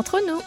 entre 0.00 0.20
nous. 0.26 0.42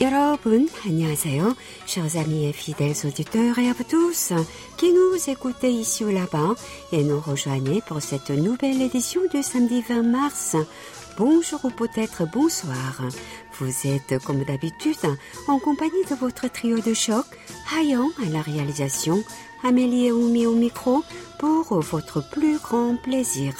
여러분, 0.00 0.68
안녕하세요. 0.86 1.54
Chers 1.86 2.16
amis 2.16 2.46
et 2.46 2.52
fidèles 2.52 2.94
auditeurs 3.04 3.58
et 3.58 3.68
à 3.68 3.74
vous 3.74 3.84
tous 3.84 4.32
qui 4.78 4.92
nous 4.92 5.16
écoutez 5.28 5.70
ici 5.70 6.04
ou 6.04 6.08
là-bas 6.08 6.54
et 6.90 7.04
nous 7.04 7.20
rejoignez 7.20 7.82
pour 7.86 8.00
cette 8.00 8.30
nouvelle 8.30 8.80
édition 8.80 9.20
du 9.30 9.42
samedi 9.42 9.82
20 9.86 10.02
mars. 10.02 10.56
Bonjour 11.18 11.62
ou 11.64 11.70
peut-être 11.70 12.24
bonsoir. 12.32 13.02
Vous 13.58 13.86
êtes 13.86 14.18
comme 14.24 14.42
d'habitude 14.44 14.96
en 15.48 15.58
compagnie 15.58 16.04
de 16.08 16.14
votre 16.14 16.48
trio 16.48 16.78
de 16.80 16.94
choc, 16.94 17.26
Hayan 17.76 18.08
à 18.26 18.30
la 18.30 18.40
réalisation, 18.40 19.22
Amélie 19.67 20.11
Oumi 20.11 20.45
au 20.45 20.53
micro 20.53 21.03
pour 21.39 21.79
votre 21.81 22.21
plus 22.21 22.59
grand 22.59 22.97
plaisir. 22.97 23.55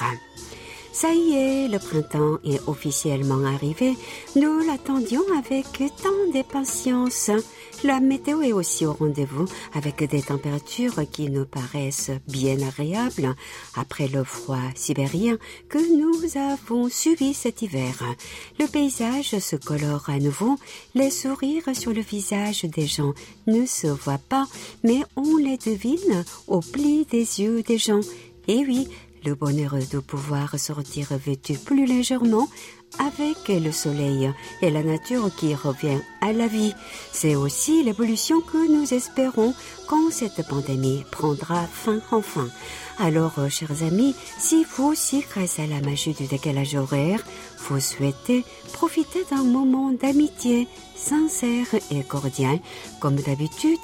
Ça 0.95 1.13
y 1.13 1.33
est, 1.33 1.67
le 1.67 1.77
printemps 1.77 2.39
est 2.45 2.61
officiellement 2.67 3.43
arrivé. 3.43 3.97
Nous 4.37 4.59
l'attendions 4.59 5.25
avec 5.37 5.65
tant 6.01 6.31
d'impatience. 6.33 7.31
La 7.83 7.99
météo 7.99 8.41
est 8.41 8.53
aussi 8.53 8.85
au 8.85 8.93
rendez-vous 8.93 9.43
avec 9.73 10.09
des 10.09 10.21
températures 10.21 11.01
qui 11.11 11.29
nous 11.29 11.43
paraissent 11.43 12.11
bien 12.29 12.55
agréables 12.65 13.35
après 13.75 14.07
le 14.07 14.23
froid 14.23 14.71
sibérien 14.73 15.37
que 15.67 15.79
nous 15.97 16.37
avons 16.37 16.87
subi 16.87 17.33
cet 17.33 17.61
hiver. 17.61 18.01
Le 18.57 18.65
paysage 18.65 19.37
se 19.37 19.57
colore 19.57 20.09
à 20.09 20.17
nouveau. 20.17 20.55
Les 20.93 21.11
sourires 21.11 21.75
sur 21.75 21.91
le 21.91 21.99
visage 21.99 22.63
des 22.63 22.87
gens 22.87 23.13
ne 23.47 23.65
se 23.65 23.87
voient 23.87 24.17
pas, 24.29 24.47
mais 24.85 25.01
on 25.17 25.35
les 25.35 25.57
devine 25.57 26.23
au 26.47 26.61
pli 26.61 27.03
des 27.03 27.41
yeux 27.41 27.63
des 27.63 27.77
gens. 27.77 27.99
Et 28.47 28.59
oui, 28.59 28.87
le 29.25 29.35
bonheur 29.35 29.75
de 29.91 29.99
pouvoir 29.99 30.57
sortir 30.59 31.07
vêtu 31.17 31.53
plus 31.57 31.85
légèrement 31.85 32.47
avec 32.99 33.47
le 33.47 33.71
soleil 33.71 34.31
et 34.61 34.69
la 34.69 34.83
nature 34.83 35.29
qui 35.35 35.55
revient 35.55 35.99
à 36.21 36.31
la 36.31 36.47
vie. 36.47 36.73
C'est 37.11 37.35
aussi 37.35 37.83
l'évolution 37.83 38.39
que 38.41 38.71
nous 38.71 38.93
espérons 38.93 39.53
quand 39.87 40.11
cette 40.11 40.47
pandémie 40.47 41.03
prendra 41.11 41.65
fin 41.65 41.99
enfin. 42.11 42.47
Alors, 42.97 43.33
chers 43.49 43.83
amis, 43.83 44.15
si 44.37 44.63
vous 44.63 44.85
aussi, 44.87 45.25
grâce 45.29 45.59
à 45.59 45.67
la 45.67 45.81
magie 45.81 46.13
du 46.13 46.27
décalage 46.27 46.75
horaire, 46.75 47.19
vous 47.67 47.81
souhaitez 47.81 48.45
profiter 48.71 49.25
d'un 49.29 49.43
moment 49.43 49.91
d'amitié 49.91 50.67
sincère 50.95 51.67
et 51.91 52.03
cordial, 52.03 52.59
comme 53.01 53.17
d'habitude, 53.17 53.79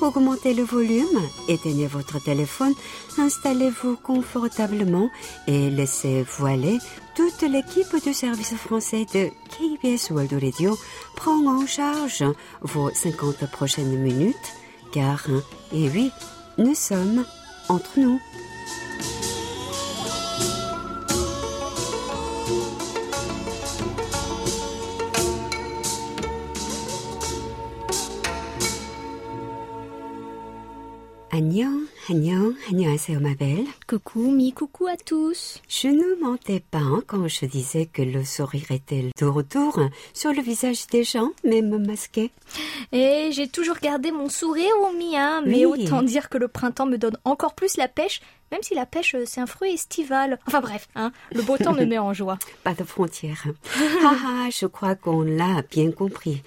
augmentez 0.00 0.54
le 0.54 0.62
volume, 0.62 1.20
éteignez 1.46 1.86
votre 1.86 2.22
téléphone, 2.22 2.72
installez-vous 3.18 3.96
confortablement 3.96 5.10
et 5.46 5.68
laissez 5.68 6.22
voiler 6.38 6.78
toute 7.14 7.42
l'équipe 7.42 8.02
du 8.02 8.14
service 8.14 8.54
français 8.54 9.04
de 9.12 9.28
KBS 9.50 10.10
World 10.10 10.32
Radio 10.32 10.76
prend 11.16 11.46
en 11.46 11.66
charge 11.66 12.24
vos 12.62 12.90
50 12.90 13.50
prochaines 13.50 13.98
minutes, 13.98 14.34
car, 14.90 15.26
et 15.72 15.88
oui, 15.90 16.10
nous 16.56 16.74
sommes 16.74 17.24
entre 17.68 17.98
nous. 17.98 18.20
Annyeong, 31.34 31.88
annyeong, 32.08 32.54
annyeonghaseyo 32.70 33.18
ma 33.18 33.34
belle. 33.34 33.66
Coucou 33.88 34.30
mi, 34.30 34.52
coucou 34.52 34.86
à 34.86 34.96
tous. 34.96 35.60
Je 35.68 35.88
ne 35.88 36.14
mentais 36.22 36.60
pas 36.60 36.78
hein, 36.78 37.02
quand 37.08 37.26
je 37.26 37.46
disais 37.46 37.86
que 37.86 38.02
le 38.02 38.22
sourire 38.22 38.70
était 38.70 39.10
de 39.18 39.26
retour 39.26 39.80
sur 40.12 40.32
le 40.32 40.40
visage 40.40 40.86
des 40.86 41.02
gens, 41.02 41.30
même 41.42 41.84
masqué. 41.84 42.30
Et 42.92 43.30
j'ai 43.32 43.48
toujours 43.48 43.78
gardé 43.82 44.12
mon 44.12 44.28
sourire 44.28 44.76
au 44.88 44.92
mien, 44.92 45.42
mais 45.44 45.64
autant 45.64 46.02
dire 46.04 46.28
que 46.28 46.38
le 46.38 46.46
printemps 46.46 46.86
me 46.86 46.98
donne 46.98 47.18
encore 47.24 47.56
plus 47.56 47.78
la 47.78 47.88
pêche, 47.88 48.20
même 48.52 48.62
si 48.62 48.76
la 48.76 48.86
pêche 48.86 49.16
euh, 49.16 49.24
c'est 49.26 49.40
un 49.40 49.46
fruit 49.46 49.72
estival. 49.72 50.38
Enfin 50.46 50.60
bref, 50.60 50.86
hein, 50.94 51.10
le 51.32 51.42
beau 51.42 51.58
temps 51.58 51.72
me 51.72 51.84
met 51.86 51.98
en 51.98 52.14
joie. 52.14 52.38
Pas 52.62 52.74
de 52.74 52.84
frontières. 52.84 53.44
Ah, 54.06 54.16
ah, 54.26 54.48
je 54.50 54.66
crois 54.66 54.94
qu'on 54.94 55.22
l'a 55.22 55.62
bien 55.70 55.90
compris. 55.90 56.42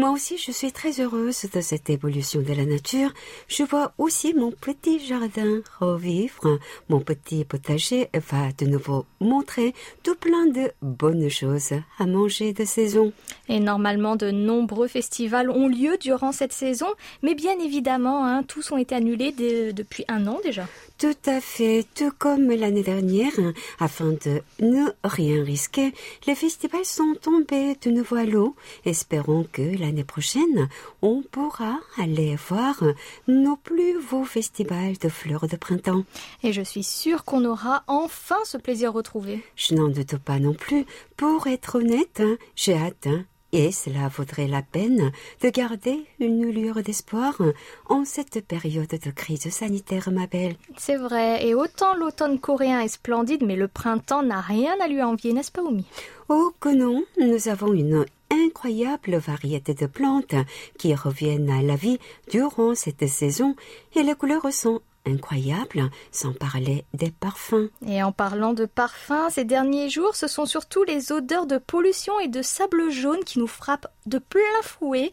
Moi 0.00 0.12
aussi, 0.12 0.38
je 0.38 0.50
suis 0.50 0.72
très 0.72 0.98
heureuse 0.98 1.44
de 1.52 1.60
cette 1.60 1.90
évolution 1.90 2.40
de 2.40 2.54
la 2.54 2.64
nature. 2.64 3.12
Je 3.48 3.64
vois 3.64 3.92
aussi 3.98 4.32
mon 4.32 4.50
petit 4.50 4.98
jardin 4.98 5.60
revivre. 5.78 6.58
Mon 6.88 7.00
petit 7.00 7.44
potager 7.44 8.08
va 8.14 8.50
de 8.56 8.64
nouveau 8.64 9.04
montrer 9.20 9.74
tout 10.02 10.14
plein 10.14 10.46
de 10.46 10.72
bonnes 10.80 11.28
choses 11.28 11.74
à 11.98 12.06
manger 12.06 12.54
de 12.54 12.64
saison. 12.64 13.12
Et 13.50 13.60
normalement, 13.60 14.16
de 14.16 14.30
nombreux 14.30 14.88
festivals 14.88 15.50
ont 15.50 15.68
lieu 15.68 15.98
durant 16.00 16.32
cette 16.32 16.54
saison, 16.54 16.88
mais 17.22 17.34
bien 17.34 17.58
évidemment, 17.58 18.24
hein, 18.24 18.42
tous 18.42 18.72
ont 18.72 18.78
été 18.78 18.94
annulés 18.94 19.32
depuis 19.32 20.06
un 20.08 20.26
an 20.26 20.40
déjà. 20.42 20.66
Tout 21.00 21.16
à 21.24 21.40
fait, 21.40 21.86
tout 21.94 22.12
comme 22.18 22.50
l'année 22.50 22.82
dernière, 22.82 23.32
afin 23.78 24.10
de 24.10 24.42
ne 24.60 24.84
rien 25.02 25.42
risquer, 25.42 25.94
les 26.26 26.34
festivals 26.34 26.84
sont 26.84 27.14
tombés 27.18 27.74
de 27.80 27.90
nouveau 27.90 28.16
à 28.16 28.24
l'eau. 28.24 28.54
Espérons 28.84 29.46
que 29.50 29.62
l'année 29.78 30.04
prochaine, 30.04 30.68
on 31.00 31.22
pourra 31.22 31.78
aller 31.96 32.36
voir 32.36 32.84
nos 33.28 33.56
plus 33.56 33.98
beaux 34.10 34.26
festivals 34.26 34.98
de 34.98 35.08
fleurs 35.08 35.48
de 35.48 35.56
printemps. 35.56 36.04
Et 36.42 36.52
je 36.52 36.60
suis 36.60 36.84
sûre 36.84 37.24
qu'on 37.24 37.46
aura 37.46 37.82
enfin 37.86 38.36
ce 38.44 38.58
plaisir 38.58 38.92
retrouvé. 38.92 39.42
Je 39.56 39.74
n'en 39.74 39.88
doute 39.88 40.18
pas 40.18 40.38
non 40.38 40.52
plus. 40.52 40.84
Pour 41.16 41.46
être 41.46 41.76
honnête, 41.76 42.22
j'ai 42.56 42.74
hâte. 42.74 43.08
Et 43.52 43.72
cela 43.72 44.08
vaudrait 44.08 44.46
la 44.46 44.62
peine 44.62 45.10
de 45.42 45.48
garder 45.48 46.04
une 46.20 46.50
lueur 46.50 46.82
d'espoir 46.82 47.40
en 47.88 48.04
cette 48.04 48.46
période 48.46 48.88
de 48.88 49.10
crise 49.10 49.50
sanitaire, 49.50 50.10
ma 50.12 50.26
belle. 50.26 50.56
C'est 50.76 50.96
vrai, 50.96 51.46
et 51.46 51.54
autant 51.54 51.94
l'automne 51.94 52.38
coréen 52.38 52.80
est 52.80 52.88
splendide, 52.88 53.44
mais 53.44 53.56
le 53.56 53.66
printemps 53.66 54.22
n'a 54.22 54.40
rien 54.40 54.74
à 54.80 54.86
lui 54.86 55.02
envier, 55.02 55.32
n'est-ce 55.32 55.50
pas, 55.50 55.62
Omi 55.62 55.84
Oh 56.28 56.52
que 56.60 56.68
non, 56.68 57.02
nous 57.18 57.48
avons 57.48 57.72
une 57.72 58.06
incroyable 58.30 59.16
variété 59.16 59.74
de 59.74 59.86
plantes 59.86 60.36
qui 60.78 60.94
reviennent 60.94 61.50
à 61.50 61.62
la 61.62 61.74
vie 61.74 61.98
durant 62.30 62.76
cette 62.76 63.08
saison 63.08 63.56
et 63.96 64.04
les 64.04 64.14
couleurs 64.14 64.52
sont 64.52 64.80
incroyables, 65.06 65.90
sans 66.12 66.32
parler 66.32 66.84
des 66.94 67.10
parfums. 67.10 67.70
Et 67.86 68.02
en 68.02 68.12
parlant 68.12 68.52
de 68.52 68.66
parfums, 68.66 69.30
ces 69.30 69.44
derniers 69.44 69.88
jours, 69.88 70.14
ce 70.14 70.26
sont 70.26 70.46
surtout 70.46 70.84
les 70.84 71.12
odeurs 71.12 71.46
de 71.46 71.58
pollution 71.58 72.18
et 72.20 72.28
de 72.28 72.42
sable 72.42 72.90
jaune 72.90 73.24
qui 73.24 73.38
nous 73.38 73.46
frappent 73.46 73.88
de 74.06 74.18
plein 74.18 74.40
fouet. 74.62 75.12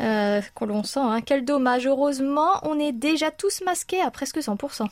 Euh, 0.00 0.40
qu'on 0.54 0.82
sent, 0.82 1.00
hein. 1.00 1.20
quel 1.20 1.44
dommage. 1.44 1.86
Heureusement, 1.86 2.60
on 2.62 2.78
est 2.78 2.92
déjà 2.92 3.30
tous 3.30 3.62
masqués 3.64 4.00
à 4.00 4.10
presque 4.10 4.38
100%. 4.38 4.88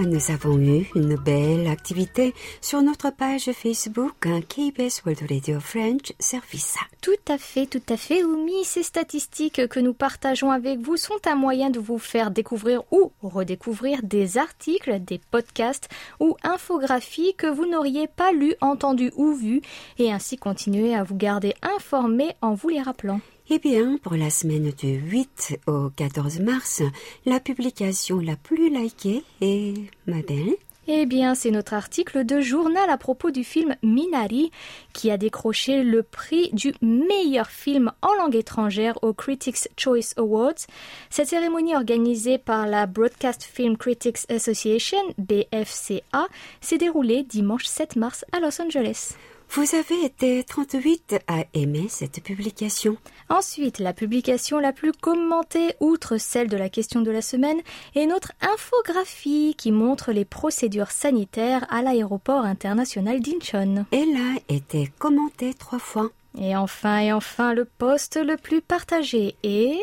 Nous 0.00 0.30
avons 0.30 0.58
eu 0.58 0.86
une 0.94 1.16
belle 1.16 1.66
activité 1.68 2.34
sur 2.60 2.82
notre 2.82 3.10
page 3.10 3.50
Facebook 3.52 4.26
hein, 4.26 4.40
KBS 4.40 5.02
World 5.04 5.30
Radio 5.30 5.58
French 5.60 6.12
Service. 6.18 6.76
Tout 7.00 7.12
à 7.28 7.38
fait, 7.38 7.66
tout 7.66 7.82
à 7.88 7.96
fait, 7.96 8.22
Oumi. 8.22 8.64
Ces 8.64 8.82
statistiques 8.82 9.66
que 9.68 9.80
nous 9.80 9.94
partageons 9.94 10.50
avec 10.50 10.80
vous 10.80 10.96
sont 10.96 11.20
un 11.26 11.34
moyen 11.34 11.70
de 11.70 11.78
vous 11.78 11.98
faire 11.98 12.30
découvrir 12.30 12.82
ou 12.90 13.12
redécouvrir 13.22 14.00
des 14.02 14.38
articles, 14.38 15.00
des 15.00 15.20
podcasts 15.30 15.88
ou 16.20 16.36
infographies 16.42 17.34
que 17.36 17.46
vous 17.46 17.66
n'auriez 17.66 18.06
pas 18.06 18.32
lus, 18.32 18.54
entendus 18.60 19.12
ou 19.16 19.32
vus, 19.32 19.62
et 19.98 20.12
ainsi 20.12 20.36
continuer 20.36 20.94
à 20.94 21.04
vous 21.04 21.16
garder 21.16 21.54
informés 21.62 22.34
en 22.42 22.54
vous 22.54 22.68
les 22.68 22.82
rappelant. 22.82 23.20
Eh 23.48 23.60
bien, 23.60 23.96
pour 24.02 24.14
la 24.16 24.28
semaine 24.28 24.72
du 24.72 24.94
8 24.94 25.60
au 25.68 25.88
14 25.90 26.40
mars, 26.40 26.82
la 27.26 27.38
publication 27.38 28.18
la 28.18 28.34
plus 28.34 28.70
likée 28.70 29.22
est, 29.40 29.74
ma 30.08 30.20
belle, 30.20 30.56
Eh 30.88 31.06
bien, 31.06 31.36
c'est 31.36 31.52
notre 31.52 31.74
article 31.74 32.24
de 32.24 32.40
journal 32.40 32.90
à 32.90 32.96
propos 32.96 33.30
du 33.30 33.44
film 33.44 33.76
Minari 33.84 34.50
qui 34.92 35.12
a 35.12 35.16
décroché 35.16 35.84
le 35.84 36.02
prix 36.02 36.50
du 36.54 36.74
meilleur 36.82 37.48
film 37.48 37.92
en 38.02 38.14
langue 38.14 38.34
étrangère 38.34 38.98
aux 39.02 39.12
Critics 39.12 39.68
Choice 39.76 40.14
Awards. 40.16 40.66
Cette 41.08 41.28
cérémonie 41.28 41.76
organisée 41.76 42.38
par 42.38 42.66
la 42.66 42.86
Broadcast 42.86 43.44
Film 43.44 43.76
Critics 43.76 44.28
Association, 44.28 44.98
BFCA, 45.18 46.26
s'est 46.60 46.78
déroulée 46.78 47.22
dimanche 47.22 47.66
7 47.66 47.94
mars 47.94 48.24
à 48.32 48.40
Los 48.40 48.60
Angeles. 48.60 49.14
Vous 49.50 49.74
avez 49.74 50.04
été 50.04 50.44
38 50.44 51.16
à 51.28 51.44
aimer 51.54 51.86
cette 51.88 52.22
publication. 52.22 52.96
Ensuite, 53.28 53.78
la 53.78 53.92
publication 53.92 54.58
la 54.58 54.72
plus 54.72 54.92
commentée, 54.92 55.74
outre 55.80 56.18
celle 56.18 56.48
de 56.48 56.56
la 56.56 56.68
question 56.68 57.00
de 57.00 57.10
la 57.10 57.22
semaine, 57.22 57.60
est 57.94 58.06
notre 58.06 58.32
infographie 58.40 59.54
qui 59.56 59.72
montre 59.72 60.12
les 60.12 60.24
procédures 60.24 60.90
sanitaires 60.90 61.66
à 61.70 61.82
l'aéroport 61.82 62.44
international 62.44 63.20
d'Incheon. 63.20 63.86
Elle 63.92 64.16
a 64.16 64.54
été 64.54 64.90
commentée 64.98 65.54
trois 65.54 65.78
fois. 65.78 66.10
Et 66.38 66.54
enfin 66.54 66.98
et 66.98 67.12
enfin 67.12 67.54
le 67.54 67.64
poste 67.64 68.16
le 68.16 68.36
plus 68.36 68.60
partagé 68.60 69.36
est... 69.42 69.78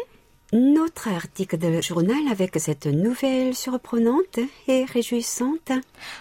Notre 0.56 1.08
article 1.08 1.58
de 1.58 1.82
journal 1.82 2.28
avec 2.30 2.60
cette 2.60 2.86
nouvelle 2.86 3.56
surprenante 3.56 4.38
et 4.68 4.86
réjouissante. 4.86 5.72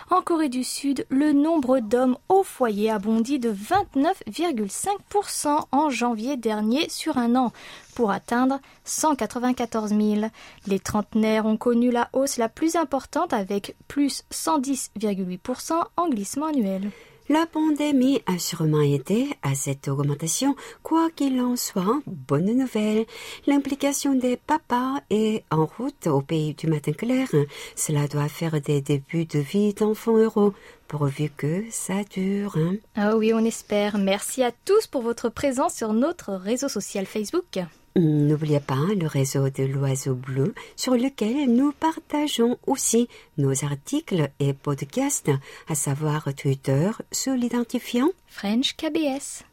En 0.08 0.22
Corée 0.22 0.48
du 0.48 0.64
Sud, 0.64 1.04
le 1.10 1.32
nombre 1.32 1.80
d'hommes 1.80 2.16
au 2.30 2.42
foyer 2.42 2.88
a 2.88 2.98
bondi 2.98 3.38
de 3.38 3.52
29,5% 3.52 5.66
en 5.70 5.90
janvier 5.90 6.38
dernier 6.38 6.88
sur 6.88 7.18
un 7.18 7.36
an, 7.36 7.52
pour 7.94 8.10
atteindre 8.10 8.58
194 8.84 9.90
000. 9.90 10.30
Les 10.66 10.80
trentenaires 10.80 11.44
ont 11.44 11.58
connu 11.58 11.90
la 11.90 12.08
hausse 12.14 12.38
la 12.38 12.48
plus 12.48 12.76
importante 12.76 13.34
avec 13.34 13.76
plus 13.86 14.24
110,8% 14.32 15.74
en 15.98 16.08
glissement 16.08 16.46
annuel. 16.46 16.90
La 17.32 17.46
pandémie 17.46 18.20
a 18.26 18.38
sûrement 18.38 18.82
aidé 18.82 19.26
à 19.40 19.54
cette 19.54 19.88
augmentation. 19.88 20.54
Quoi 20.82 21.08
qu'il 21.08 21.40
en 21.40 21.56
soit, 21.56 22.02
bonne 22.06 22.54
nouvelle. 22.54 23.06
L'implication 23.46 24.14
des 24.14 24.36
papas 24.36 25.00
est 25.08 25.42
en 25.50 25.64
route 25.64 26.08
au 26.08 26.20
pays 26.20 26.52
du 26.52 26.66
matin 26.66 26.92
clair. 26.92 27.26
Cela 27.74 28.06
doit 28.06 28.28
faire 28.28 28.60
des 28.60 28.82
débuts 28.82 29.24
de 29.24 29.38
vie 29.38 29.72
d'enfants 29.72 30.18
heureux, 30.18 30.52
pourvu 30.88 31.30
que 31.34 31.64
ça 31.70 32.04
dure. 32.04 32.58
Hein. 32.58 32.74
Ah 32.96 33.16
oui, 33.16 33.32
on 33.32 33.46
espère. 33.46 33.96
Merci 33.96 34.42
à 34.42 34.52
tous 34.66 34.86
pour 34.86 35.00
votre 35.00 35.30
présence 35.30 35.72
sur 35.72 35.94
notre 35.94 36.34
réseau 36.34 36.68
social 36.68 37.06
Facebook. 37.06 37.60
N'oubliez 37.94 38.60
pas 38.60 38.86
le 38.98 39.06
réseau 39.06 39.50
de 39.50 39.64
l'oiseau 39.64 40.14
bleu 40.14 40.54
sur 40.76 40.94
lequel 40.94 41.54
nous 41.54 41.72
partageons 41.72 42.56
aussi 42.66 43.08
nos 43.36 43.64
articles 43.64 44.30
et 44.40 44.54
podcasts, 44.54 45.30
à 45.68 45.74
savoir 45.74 46.28
Twitter 46.34 46.90
sous 47.10 47.34
l'identifiant 47.34 48.08
French 48.26 48.76
KBS. 48.76 49.44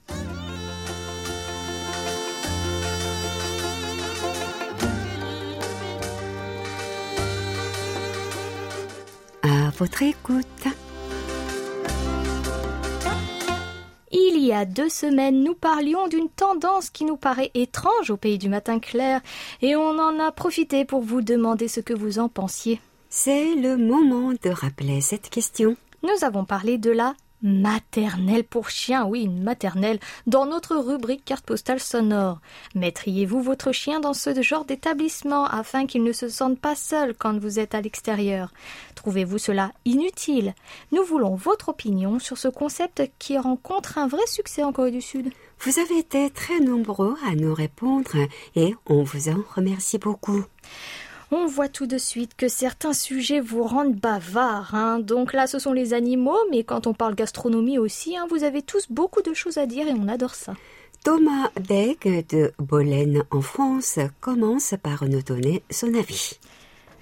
À 9.43 9.69
votre 9.77 10.03
écoute. 10.03 10.88
Il 14.11 14.43
y 14.43 14.51
a 14.53 14.65
deux 14.65 14.89
semaines, 14.89 15.43
nous 15.43 15.53
parlions 15.53 16.07
d'une 16.07 16.29
tendance 16.29 16.89
qui 16.89 17.05
nous 17.05 17.17
paraît 17.17 17.51
étrange 17.53 18.09
au 18.09 18.17
pays 18.17 18.37
du 18.37 18.49
matin 18.49 18.79
clair, 18.79 19.21
et 19.61 19.75
on 19.75 19.99
en 19.99 20.19
a 20.19 20.31
profité 20.31 20.83
pour 20.85 21.01
vous 21.01 21.21
demander 21.21 21.67
ce 21.67 21.79
que 21.79 21.93
vous 21.93 22.17
en 22.19 22.29
pensiez. 22.29 22.81
C'est 23.09 23.55
le 23.55 23.77
moment 23.77 24.33
de 24.41 24.49
rappeler 24.49 25.01
cette 25.01 25.29
question. 25.29 25.75
Nous 26.03 26.23
avons 26.23 26.45
parlé 26.45 26.77
de 26.77 26.91
la 26.91 27.13
maternelle 27.41 28.43
pour 28.43 28.69
chien, 28.69 29.05
oui, 29.05 29.23
une 29.23 29.43
maternelle, 29.43 29.99
dans 30.27 30.45
notre 30.45 30.75
rubrique 30.75 31.25
carte 31.25 31.45
postale 31.45 31.79
sonore. 31.79 32.39
Mettriez-vous 32.75 33.41
votre 33.41 33.71
chien 33.71 33.99
dans 33.99 34.13
ce 34.13 34.41
genre 34.41 34.65
d'établissement 34.65 35.45
afin 35.45 35.85
qu'il 35.85 36.03
ne 36.03 36.11
se 36.11 36.29
sente 36.29 36.59
pas 36.59 36.75
seul 36.75 37.15
quand 37.17 37.37
vous 37.39 37.59
êtes 37.59 37.75
à 37.75 37.81
l'extérieur? 37.81 38.51
Trouvez-vous 38.95 39.37
cela 39.37 39.71
inutile? 39.85 40.53
Nous 40.91 41.03
voulons 41.03 41.35
votre 41.35 41.69
opinion 41.69 42.19
sur 42.19 42.37
ce 42.37 42.47
concept 42.47 43.03
qui 43.19 43.37
rencontre 43.37 43.97
un 43.97 44.07
vrai 44.07 44.25
succès 44.27 44.63
en 44.63 44.71
Corée 44.71 44.91
du 44.91 45.01
Sud. 45.01 45.31
Vous 45.61 45.77
avez 45.79 45.99
été 45.99 46.29
très 46.29 46.59
nombreux 46.61 47.17
à 47.27 47.35
nous 47.35 47.53
répondre 47.53 48.15
et 48.55 48.75
on 48.85 49.03
vous 49.03 49.27
en 49.27 49.43
remercie 49.55 49.97
beaucoup. 49.97 50.43
On 51.31 51.45
voit 51.45 51.69
tout 51.69 51.85
de 51.85 51.99
suite 51.99 52.35
que 52.35 52.47
certains 52.47 52.93
sujets 52.93 53.39
vous 53.39 53.63
rendent 53.63 53.95
bavard. 53.95 54.73
Hein. 54.73 54.99
Donc 54.99 55.33
là, 55.33 55.45
ce 55.45 55.59
sont 55.59 55.73
les 55.73 55.93
animaux, 55.93 56.39
mais 56.49 56.63
quand 56.63 56.87
on 56.87 56.93
parle 56.93 57.13
gastronomie 57.13 57.77
aussi, 57.77 58.17
hein, 58.17 58.25
vous 58.31 58.43
avez 58.43 58.63
tous 58.63 58.87
beaucoup 58.89 59.21
de 59.21 59.35
choses 59.35 59.57
à 59.59 59.67
dire 59.67 59.87
et 59.87 59.93
on 59.93 60.07
adore 60.07 60.33
ça. 60.33 60.53
Thomas 61.03 61.51
Beck 61.67 62.07
de 62.29 62.51
Bolène 62.57 63.23
en 63.29 63.41
France 63.41 63.99
commence 64.19 64.73
par 64.81 65.05
nous 65.05 65.21
donner 65.21 65.61
son 65.69 65.93
avis. 65.93 66.39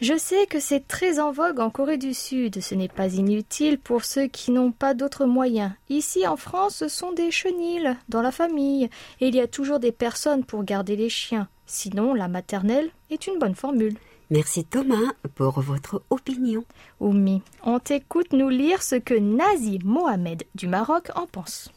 Je 0.01 0.15
sais 0.15 0.45
que 0.45 0.59
c'est 0.59 0.87
très 0.87 1.19
en 1.19 1.31
vogue 1.31 1.59
en 1.59 1.71
Corée 1.71 1.97
du 1.97 2.13
Sud. 2.13 2.61
Ce 2.61 2.75
n'est 2.75 2.87
pas 2.87 3.07
inutile 3.15 3.79
pour 3.79 4.03
ceux 4.05 4.27
qui 4.27 4.51
n'ont 4.51 4.71
pas 4.71 4.93
d'autres 4.93 5.25
moyens. 5.25 5.71
Ici 5.89 6.27
en 6.27 6.37
France, 6.37 6.75
ce 6.75 6.87
sont 6.87 7.13
des 7.13 7.31
chenilles 7.31 7.95
dans 8.07 8.21
la 8.21 8.31
famille 8.31 8.89
et 9.21 9.29
il 9.29 9.35
y 9.35 9.39
a 9.39 9.47
toujours 9.47 9.79
des 9.79 9.91
personnes 9.91 10.43
pour 10.43 10.63
garder 10.63 10.95
les 10.95 11.09
chiens. 11.09 11.47
Sinon, 11.65 12.13
la 12.13 12.27
maternelle 12.27 12.91
est 13.09 13.25
une 13.25 13.39
bonne 13.39 13.55
formule. 13.55 13.95
Merci 14.29 14.65
Thomas 14.65 15.13
pour 15.35 15.61
votre 15.61 16.03
opinion. 16.09 16.65
Oumi, 16.99 17.41
on 17.63 17.79
t'écoute 17.79 18.33
nous 18.33 18.49
lire 18.49 18.83
ce 18.83 18.95
que 18.95 19.13
Nazi 19.13 19.79
Mohamed 19.85 20.43
du 20.53 20.67
Maroc 20.67 21.09
en 21.15 21.27
pense. 21.27 21.71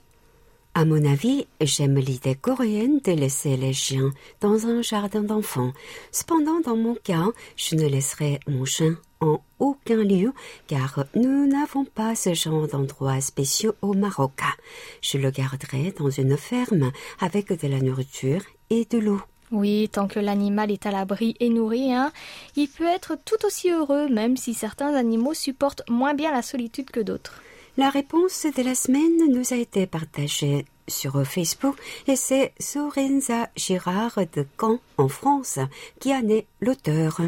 À 0.75 0.85
mon 0.85 1.05
avis, 1.05 1.47
j'aime 1.61 1.99
l'idée 1.99 2.35
coréenne 2.35 3.01
de 3.05 3.13
laisser 3.13 3.57
les 3.57 3.73
chiens 3.73 4.11
dans 4.41 4.67
un 4.67 4.83
jardin 4.83 5.23
d'enfants. 5.23 5.73
Cependant, 6.11 6.61
dans 6.61 6.77
mon 6.77 6.95
cas, 6.95 7.27
je 7.57 7.77
ne 7.77 7.87
laisserai 7.87 8.41
mon 8.49 8.65
chien 8.65 8.97
en 9.21 9.41
aucun 9.59 10.03
lieu 10.03 10.33
car 10.67 11.05
nous 11.15 11.47
n'avons 11.47 11.85
pas 11.85 12.15
ce 12.15 12.35
genre 12.35 12.67
d'endroits 12.67 13.21
spéciaux 13.21 13.75
au 13.83 13.95
Maroc. 13.95 14.41
Je 15.03 15.19
le 15.19 15.31
garderai 15.31 15.93
dans 15.97 16.11
une 16.11 16.37
ferme 16.37 16.91
avec 17.21 17.53
de 17.53 17.69
la 17.69 17.81
nourriture 17.81 18.43
et 18.71 18.87
de 18.87 18.99
l'eau. 18.99 19.21
Oui, 19.53 19.89
tant 19.91 20.07
que 20.07 20.21
l'animal 20.21 20.71
est 20.71 20.87
à 20.87 20.93
l'abri 20.93 21.35
et 21.41 21.49
nourri, 21.49 21.93
hein, 21.93 22.13
il 22.57 22.69
peut 22.69 22.87
être 22.87 23.17
tout 23.25 23.45
aussi 23.45 23.71
heureux, 23.71 24.09
même 24.09 24.37
si 24.37 24.55
certains 24.55 24.95
animaux 24.95 25.35
supportent 25.35 25.83
moins 25.89 26.15
bien 26.15 26.31
la 26.31 26.43
solitude 26.43 26.91
que 26.91 27.01
d'autres. 27.01 27.43
La 27.77 27.91
réponse 27.91 28.47
de 28.47 28.63
la 28.63 28.75
semaine 28.75 29.33
nous 29.33 29.53
a 29.53 29.57
été 29.57 29.87
partagée 29.87 30.67
sur 30.87 31.25
Facebook 31.27 31.77
et 32.07 32.17
c'est 32.17 32.53
Sorenza 32.59 33.49
Girard 33.57 34.19
de 34.35 34.47
Caen, 34.61 34.79
en 34.99 35.09
France, 35.09 35.59
qui 35.99 36.13
en 36.15 36.29
est 36.29 36.47
l'auteur. 36.61 37.21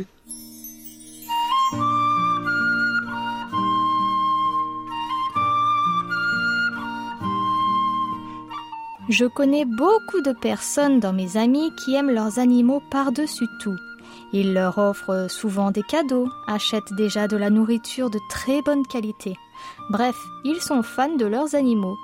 Je 9.08 9.24
connais 9.26 9.64
beaucoup 9.64 10.20
de 10.20 10.32
personnes 10.32 11.00
dans 11.00 11.12
mes 11.12 11.36
amis 11.36 11.72
qui 11.76 11.94
aiment 11.94 12.10
leurs 12.10 12.38
animaux 12.38 12.80
par-dessus 12.90 13.48
tout. 13.60 13.76
Ils 14.32 14.54
leur 14.54 14.78
offrent 14.78 15.26
souvent 15.28 15.70
des 15.70 15.82
cadeaux, 15.82 16.28
achètent 16.46 16.94
déjà 16.96 17.26
de 17.26 17.36
la 17.36 17.50
nourriture 17.50 18.10
de 18.10 18.20
très 18.30 18.62
bonne 18.62 18.86
qualité. 18.86 19.36
Bref, 19.90 20.16
ils 20.44 20.60
sont 20.60 20.82
fans 20.82 21.16
de 21.16 21.26
leurs 21.26 21.54
animaux. 21.54 21.96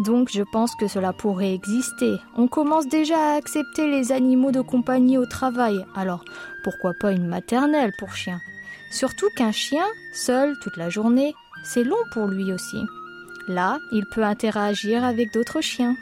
Donc 0.00 0.30
je 0.30 0.42
pense 0.42 0.74
que 0.76 0.88
cela 0.88 1.12
pourrait 1.12 1.54
exister. 1.54 2.16
On 2.36 2.48
commence 2.48 2.86
déjà 2.86 3.18
à 3.18 3.36
accepter 3.36 3.86
les 3.86 4.10
animaux 4.10 4.50
de 4.50 4.60
compagnie 4.60 5.18
au 5.18 5.26
travail, 5.26 5.84
alors 5.94 6.24
pourquoi 6.64 6.92
pas 7.00 7.12
une 7.12 7.26
maternelle 7.26 7.92
pour 7.98 8.14
chien? 8.14 8.40
Surtout 8.90 9.28
qu'un 9.36 9.52
chien, 9.52 9.84
seul 10.12 10.54
toute 10.62 10.76
la 10.76 10.90
journée, 10.90 11.34
c'est 11.64 11.84
long 11.84 11.96
pour 12.12 12.26
lui 12.26 12.52
aussi. 12.52 12.82
Là, 13.48 13.78
il 13.92 14.06
peut 14.06 14.24
interagir 14.24 15.04
avec 15.04 15.32
d'autres 15.32 15.60
chiens. 15.60 15.96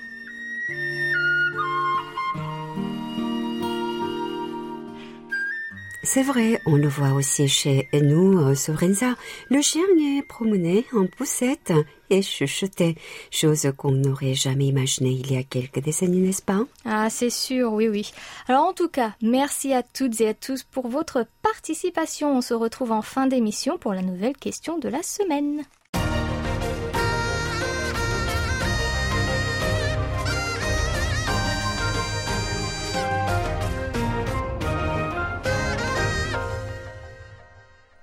C'est 6.15 6.23
vrai, 6.23 6.61
on 6.67 6.77
le 6.77 6.87
voit 6.87 7.13
aussi 7.13 7.49
chez 7.49 7.89
nous, 7.93 8.39
euh, 8.39 8.55
Sorenza. 8.55 9.17
Le 9.51 9.61
chien 9.61 9.83
est 9.99 10.23
promené 10.23 10.87
en 10.93 11.07
poussette 11.07 11.73
et 12.09 12.23
chuchotait, 12.23 12.95
chose 13.31 13.73
qu'on 13.77 13.93
n'aurait 13.93 14.35
jamais 14.35 14.67
imaginé 14.67 15.11
il 15.11 15.33
y 15.33 15.37
a 15.37 15.43
quelques 15.43 15.81
décennies, 15.81 16.21
n'est-ce 16.21 16.43
pas? 16.43 16.67
Ah, 16.85 17.11
c'est 17.11 17.31
sûr, 17.31 17.73
oui, 17.73 17.89
oui. 17.89 18.13
Alors 18.49 18.65
en 18.65 18.75
tout 18.75 18.89
cas, 18.89 19.15
merci 19.23 19.73
à 19.73 19.83
toutes 19.83 20.21
et 20.21 20.29
à 20.29 20.35
tous 20.35 20.63
pour 20.63 20.89
votre 20.89 21.27
participation. 21.43 22.37
On 22.37 22.43
se 22.43 22.55
retrouve 22.55 22.93
en 22.93 23.03
fin 23.03 23.27
d'émission 23.27 23.77
pour 23.77 23.93
la 23.93 24.03
nouvelle 24.03 24.37
question 24.37 24.79
de 24.79 24.89
la 24.89 25.03
semaine. 25.03 25.65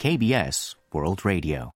KBS 0.03 0.77
World 0.95 1.19
Radio. 1.23 1.69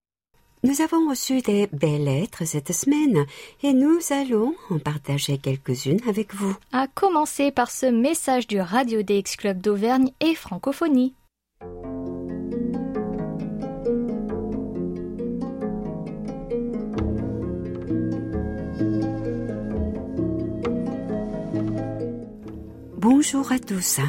Nous 0.63 0.81
avons 0.81 1.07
reçu 1.07 1.41
des 1.41 1.67
belles 1.71 2.05
lettres 2.05 2.43
cette 2.45 2.71
semaine 2.71 3.23
et 3.61 3.71
nous 3.71 3.99
allons 4.09 4.55
en 4.71 4.79
partager 4.79 5.37
quelques-unes 5.37 5.99
avec 6.09 6.33
vous. 6.33 6.57
À 6.71 6.87
commencer 6.87 7.51
par 7.51 7.69
ce 7.69 7.85
message 7.85 8.47
du 8.47 8.59
Radio 8.59 9.03
DX 9.03 9.35
Club 9.37 9.61
d'Auvergne 9.61 10.09
et 10.21 10.33
Francophonie. 10.33 11.13
Bonjour 22.97 23.51
à 23.51 23.59
tous. 23.59 23.99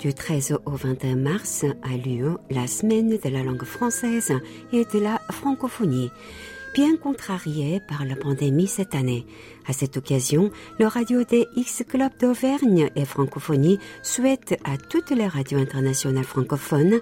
Du 0.00 0.14
13 0.14 0.56
au 0.64 0.70
21 0.70 1.16
mars 1.16 1.66
a 1.82 1.94
lieu 1.94 2.38
la 2.48 2.66
semaine 2.66 3.18
de 3.22 3.28
la 3.28 3.42
langue 3.42 3.64
française 3.64 4.32
et 4.72 4.86
de 4.86 4.98
la 4.98 5.20
francophonie. 5.30 6.10
bien 6.72 6.96
contrarié 6.96 7.82
par 7.86 8.06
la 8.06 8.16
pandémie 8.16 8.66
cette 8.66 8.94
année. 8.94 9.26
À 9.66 9.74
cette 9.74 9.98
occasion, 9.98 10.50
le 10.78 10.86
Radio 10.86 11.22
DX 11.24 11.84
Club 11.86 12.12
d'Auvergne 12.18 12.88
et 12.96 13.04
Francophonie 13.04 13.78
souhaite 14.02 14.58
à 14.64 14.78
toutes 14.78 15.10
les 15.10 15.26
radios 15.26 15.58
internationales 15.58 16.24
francophones 16.24 17.00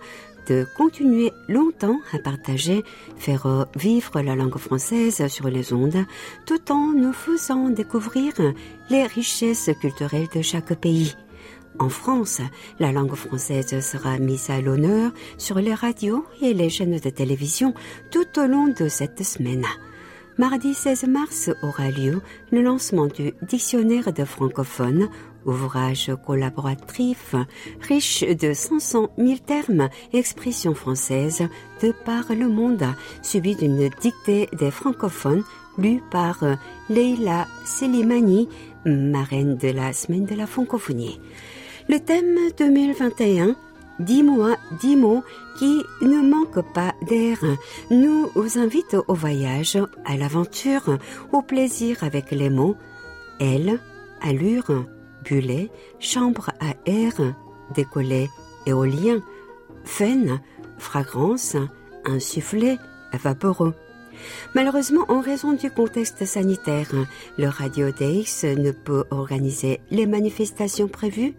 de 0.49 0.67
continuer 0.77 1.31
longtemps 1.47 2.01
à 2.13 2.19
partager, 2.19 2.83
faire 3.17 3.69
vivre 3.77 4.21
la 4.23 4.35
langue 4.35 4.59
française 4.59 5.25
sur 5.29 5.49
les 5.49 5.73
ondes, 5.73 6.05
tout 6.47 6.73
en 6.73 6.93
nous 6.95 7.13
faisant 7.13 7.69
découvrir 7.69 8.33
les 8.91 9.07
richesses 9.07 9.71
culturelles 9.81 10.29
de 10.35 10.43
chaque 10.43 10.75
pays. 10.75 11.15
En 11.81 11.89
France, 11.89 12.41
la 12.81 12.91
langue 12.91 13.15
française 13.15 13.79
sera 13.81 14.19
mise 14.19 14.51
à 14.51 14.61
l'honneur 14.61 15.13
sur 15.37 15.57
les 15.61 15.75
radios 15.75 16.25
et 16.43 16.53
les 16.53 16.71
chaînes 16.71 16.99
de 16.99 17.11
télévision 17.11 17.73
tout 18.11 18.41
au 18.41 18.47
long 18.47 18.67
de 18.67 18.89
cette 18.89 19.23
semaine. 19.23 19.65
Mardi 20.39 20.75
16 20.75 21.05
mars 21.05 21.51
aura 21.63 21.91
lieu 21.91 22.21
le 22.51 22.63
lancement 22.63 23.07
du 23.07 23.33
Dictionnaire 23.43 24.13
de 24.13 24.25
francophones, 24.25 25.09
ouvrage 25.47 26.11
collaboratif 26.27 27.35
riche 27.81 28.25
de 28.25 28.53
500 28.53 29.11
000 29.17 29.39
termes 29.39 29.89
et 30.13 30.19
expressions 30.19 30.75
françaises 30.75 31.45
de 31.83 31.93
par 32.05 32.25
le 32.31 32.49
monde, 32.49 32.87
suivi 33.23 33.55
d'une 33.55 33.89
dictée 34.01 34.49
des 34.53 34.73
francophones 34.73 35.45
lue 35.77 36.03
par 36.11 36.43
Leila 36.89 37.47
Selimani, 37.65 38.49
marraine 38.85 39.57
de 39.57 39.69
la 39.69 39.93
semaine 39.93 40.25
de 40.25 40.35
la 40.35 40.47
francophonie. 40.47 41.21
Le 41.89 41.99
thème 42.01 42.37
2021 42.59 43.57
Dix 43.99 44.23
mois, 44.23 44.57
dix 44.79 44.95
mots 44.95 45.25
qui 45.59 45.83
ne 46.03 46.21
manquent 46.21 46.73
pas 46.75 46.95
d'air, 47.09 47.39
nous 47.91 48.29
vous 48.35 48.59
invite 48.59 48.95
au 49.09 49.15
voyage, 49.15 49.79
à 50.05 50.17
l'aventure, 50.19 50.99
au 51.33 51.41
plaisir 51.41 52.05
avec 52.05 52.31
les 52.31 52.51
mots. 52.51 52.77
Elle, 53.41 53.81
allure, 54.21 54.85
bulle, 55.25 55.71
chambre 55.99 56.51
à 56.61 56.75
air, 56.85 57.15
décollé, 57.75 58.29
éolien, 58.67 59.23
fun, 59.85 60.41
fragrance, 60.77 61.57
insufflé, 62.05 62.77
vaporeux. 63.15 63.75
Malheureusement, 64.55 65.07
en 65.09 65.21
raison 65.21 65.55
du 65.55 65.71
contexte 65.71 66.27
sanitaire, 66.27 66.93
le 67.39 67.49
Radio 67.49 67.91
Days 67.91 68.45
ne 68.45 68.73
peut 68.73 69.05
organiser 69.11 69.81
les 69.91 70.07
manifestations 70.07 70.89
prévues 70.89 71.35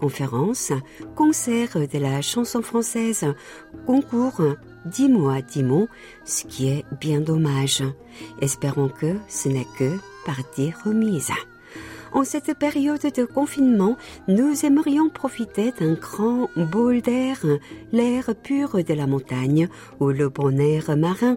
conférences, 0.00 0.72
concerts 1.14 1.76
de 1.92 1.98
la 1.98 2.22
chanson 2.22 2.62
française, 2.62 3.26
concours, 3.86 4.40
dix 4.86 5.08
mois, 5.08 5.42
dix 5.42 5.62
mots, 5.62 5.88
ce 6.24 6.44
qui 6.44 6.68
est 6.68 6.84
bien 7.00 7.20
dommage. 7.20 7.84
Espérons 8.40 8.88
que 8.88 9.14
ce 9.28 9.48
n'est 9.48 9.68
que 9.78 9.98
partie 10.24 10.72
remise. 10.84 11.32
En 12.12 12.24
cette 12.24 12.58
période 12.58 13.02
de 13.02 13.24
confinement, 13.24 13.96
nous 14.26 14.66
aimerions 14.66 15.10
profiter 15.10 15.72
d'un 15.78 15.94
grand 15.94 16.50
bol 16.56 17.02
d'air, 17.02 17.38
l'air 17.92 18.34
pur 18.42 18.82
de 18.82 18.94
la 18.94 19.06
montagne 19.06 19.68
ou 20.00 20.08
le 20.08 20.28
bon 20.28 20.58
air 20.58 20.96
marin 20.96 21.36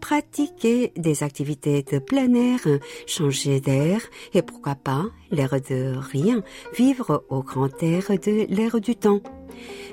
pratiquer 0.00 0.92
des 0.96 1.22
activités 1.22 1.82
de 1.82 1.98
plein 1.98 2.32
air, 2.34 2.60
changer 3.06 3.60
d'air 3.60 4.00
et 4.34 4.42
pourquoi 4.42 4.74
pas, 4.74 5.04
l'air 5.30 5.60
de 5.68 5.94
rien, 5.96 6.42
vivre 6.76 7.24
au 7.28 7.42
grand 7.42 7.82
air 7.82 8.04
de 8.10 8.46
l'air 8.48 8.80
du 8.80 8.96
temps. 8.96 9.20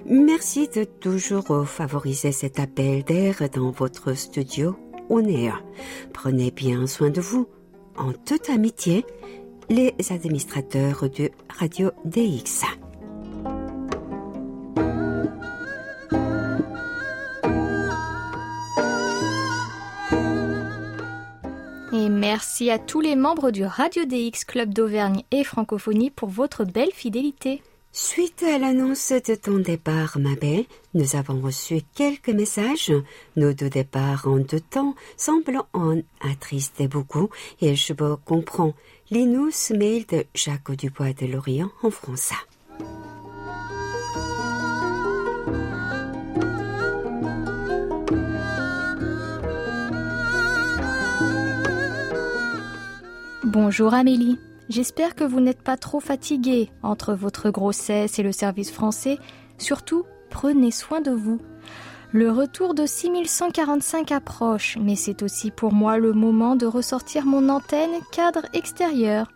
Merci 0.06 0.68
de 0.68 0.84
toujours 0.84 1.68
favoriser 1.68 2.32
cet 2.32 2.60
appel 2.60 3.04
d'air 3.04 3.38
dans 3.54 3.72
votre 3.72 4.14
studio 4.14 4.76
air. 5.28 5.64
Prenez 6.14 6.52
bien 6.52 6.88
soin 6.88 7.10
de 7.10 7.22
vous. 7.22 7.48
En 7.98 8.12
toute 8.12 8.50
amitié, 8.50 9.06
les 9.70 9.94
administrateurs 10.10 11.10
de 11.10 11.32
Radio 11.50 11.92
DX. 12.06 12.64
Merci 22.10 22.70
à 22.70 22.78
tous 22.78 23.02
les 23.02 23.16
membres 23.16 23.52
du 23.52 23.66
Radio 23.66 24.06
DX 24.06 24.46
Club 24.46 24.74
d'Auvergne 24.74 25.24
et 25.32 25.44
Francophonie 25.44 26.12
pour 26.12 26.30
votre 26.30 26.64
belle 26.64 26.92
fidélité. 26.92 27.62
Suite 27.92 28.44
à 28.44 28.58
l'annonce 28.58 29.12
de 29.12 29.36
ton 29.36 29.58
départ, 29.58 30.18
ma 30.20 30.36
belle, 30.36 30.66
nous 30.94 31.16
avons 31.16 31.40
reçu 31.40 31.82
quelques 31.96 32.30
messages. 32.30 32.92
Nos 33.38 33.54
deux 33.54 33.70
départs 33.70 34.28
en 34.28 34.38
deux 34.38 34.60
temps 34.60 34.96
semblent 35.18 35.62
en 35.74 35.98
attrister 36.22 36.88
beaucoup 36.88 37.30
et 37.62 37.76
je 37.76 37.94
comprends. 37.94 38.74
Linus 39.12 39.72
mail 39.72 40.06
de 40.08 40.26
Jacques 40.34 40.72
Dubois 40.72 41.14
de 41.14 41.26
Lorient 41.26 41.72
en 41.84 41.90
français. 41.90 42.36
Bonjour 53.56 53.94
Amélie, 53.94 54.38
j'espère 54.68 55.16
que 55.16 55.24
vous 55.24 55.40
n'êtes 55.40 55.62
pas 55.62 55.78
trop 55.78 56.02
fatiguée 56.02 56.72
entre 56.84 57.14
votre 57.14 57.52
grossesse 57.52 58.20
et 58.20 58.22
le 58.22 58.34
service 58.34 58.70
français. 58.70 59.18
Surtout, 59.58 60.04
prenez 60.30 60.72
soin 60.72 61.00
de 61.00 61.12
vous. 61.12 61.40
Le 62.12 62.30
retour 62.32 62.74
de 62.74 62.86
6145 62.86 64.12
approche, 64.12 64.78
mais 64.82 64.98
c'est 64.98 65.24
aussi 65.24 65.52
pour 65.52 65.72
moi 65.72 65.98
le 65.98 66.12
moment 66.12 66.58
de 66.58 66.66
ressortir 66.66 67.26
mon 67.26 67.48
antenne 67.48 68.02
cadre 68.12 68.46
extérieur. 68.52 69.32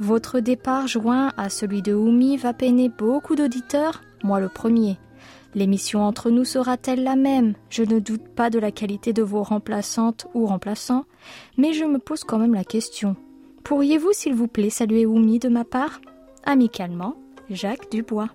Votre 0.00 0.40
départ 0.40 0.88
joint 0.88 1.32
à 1.36 1.48
celui 1.48 1.80
de 1.80 1.94
Oumi 1.94 2.38
va 2.38 2.52
peiner 2.52 2.88
beaucoup 2.88 3.36
d'auditeurs, 3.36 4.02
moi 4.24 4.40
le 4.40 4.48
premier. 4.48 4.98
L'émission 5.54 6.02
entre 6.02 6.30
nous 6.30 6.44
sera-t-elle 6.44 7.04
la 7.04 7.14
même? 7.14 7.54
Je 7.70 7.84
ne 7.84 8.00
doute 8.00 8.26
pas 8.34 8.50
de 8.50 8.58
la 8.58 8.72
qualité 8.72 9.12
de 9.12 9.22
vos 9.22 9.44
remplaçantes 9.44 10.26
ou 10.34 10.44
remplaçants, 10.44 11.04
mais 11.56 11.72
je 11.72 11.84
me 11.84 12.00
pose 12.00 12.24
quand 12.24 12.38
même 12.38 12.54
la 12.54 12.64
question. 12.64 13.14
Pourriez-vous, 13.64 14.12
s'il 14.12 14.34
vous 14.34 14.48
plaît, 14.48 14.70
saluer 14.70 15.06
Oumi 15.06 15.38
de 15.38 15.48
ma 15.48 15.64
part? 15.64 16.00
Amicalement, 16.44 17.16
Jacques 17.50 17.90
Dubois. 17.90 18.30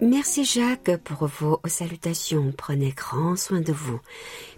Merci 0.00 0.44
Jacques 0.44 0.96
pour 1.04 1.28
vos 1.28 1.60
salutations. 1.64 2.52
Prenez 2.56 2.90
grand 2.90 3.36
soin 3.36 3.60
de 3.60 3.72
vous. 3.72 4.00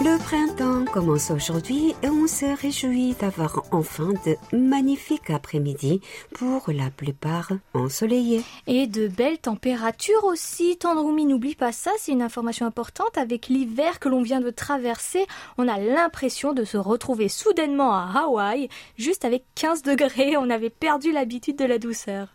Le 0.00 0.16
printemps 0.16 0.84
commence 0.92 1.32
aujourd'hui 1.32 1.92
et 2.04 2.08
on 2.08 2.28
se 2.28 2.44
réjouit 2.62 3.16
d'avoir 3.20 3.64
enfin 3.72 4.10
de 4.24 4.36
magnifiques 4.56 5.28
après-midi 5.28 6.00
pour 6.34 6.62
la 6.68 6.88
plupart 6.88 7.50
ensoleillés. 7.74 8.44
Et 8.68 8.86
de 8.86 9.08
belles 9.08 9.38
températures 9.38 10.22
aussi. 10.22 10.76
Tandroumi, 10.76 11.26
n'oublie 11.26 11.56
pas 11.56 11.72
ça, 11.72 11.90
c'est 11.98 12.12
une 12.12 12.22
information 12.22 12.64
importante. 12.64 13.18
Avec 13.18 13.48
l'hiver 13.48 13.98
que 13.98 14.08
l'on 14.08 14.22
vient 14.22 14.40
de 14.40 14.50
traverser, 14.50 15.26
on 15.56 15.66
a 15.66 15.80
l'impression 15.80 16.52
de 16.52 16.62
se 16.62 16.76
retrouver 16.76 17.28
soudainement 17.28 17.92
à 17.92 18.22
Hawaï, 18.22 18.68
juste 18.96 19.24
avec 19.24 19.46
15 19.56 19.82
degrés. 19.82 20.36
On 20.36 20.48
avait 20.48 20.70
perdu 20.70 21.10
l'habitude 21.10 21.58
de 21.58 21.64
la 21.64 21.78
douceur. 21.78 22.28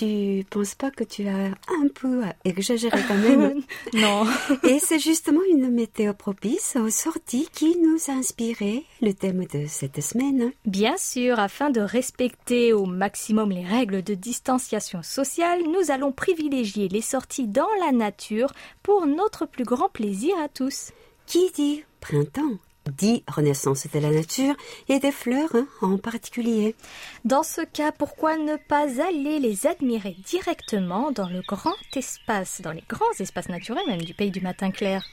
Tu 0.00 0.46
penses 0.48 0.74
pas 0.74 0.90
que 0.90 1.04
tu 1.04 1.28
as 1.28 1.48
un 1.68 1.88
peu 1.94 2.22
exagéré 2.46 2.98
quand 3.06 3.18
même 3.18 3.60
Non. 3.92 4.24
Et 4.62 4.78
c'est 4.78 4.98
justement 4.98 5.42
une 5.50 5.70
météo 5.70 6.14
propice 6.14 6.78
aux 6.80 6.88
sorties 6.88 7.50
qui 7.52 7.76
nous 7.76 7.98
a 8.08 8.12
inspiré 8.12 8.86
le 9.02 9.12
thème 9.12 9.44
de 9.44 9.66
cette 9.68 10.00
semaine. 10.00 10.52
Bien 10.64 10.96
sûr, 10.96 11.38
afin 11.38 11.68
de 11.68 11.82
respecter 11.82 12.72
au 12.72 12.86
maximum 12.86 13.50
les 13.50 13.66
règles 13.66 14.02
de 14.02 14.14
distanciation 14.14 15.02
sociale, 15.02 15.60
nous 15.64 15.90
allons 15.90 16.12
privilégier 16.12 16.88
les 16.88 17.02
sorties 17.02 17.46
dans 17.46 17.68
la 17.84 17.92
nature 17.92 18.54
pour 18.82 19.06
notre 19.06 19.44
plus 19.44 19.64
grand 19.64 19.90
plaisir 19.90 20.34
à 20.42 20.48
tous. 20.48 20.92
Qui 21.26 21.50
dit 21.54 21.84
printemps? 22.00 22.56
Dit 22.96 23.24
renaissance 23.28 23.86
de 23.92 23.98
la 23.98 24.10
nature 24.10 24.54
et 24.88 24.98
des 24.98 25.12
fleurs 25.12 25.54
hein, 25.54 25.66
en 25.82 25.98
particulier. 25.98 26.74
Dans 27.24 27.42
ce 27.42 27.60
cas, 27.62 27.92
pourquoi 27.92 28.36
ne 28.36 28.56
pas 28.56 29.02
aller 29.02 29.38
les 29.38 29.66
admirer 29.66 30.16
directement 30.26 31.10
dans 31.10 31.28
le 31.28 31.42
grand 31.46 31.76
espace, 31.94 32.60
dans 32.62 32.72
les 32.72 32.84
grands 32.88 33.12
espaces 33.18 33.48
naturels 33.48 33.86
même 33.86 34.02
du 34.02 34.14
pays 34.14 34.30
du 34.30 34.40
matin 34.40 34.70
clair 34.70 35.04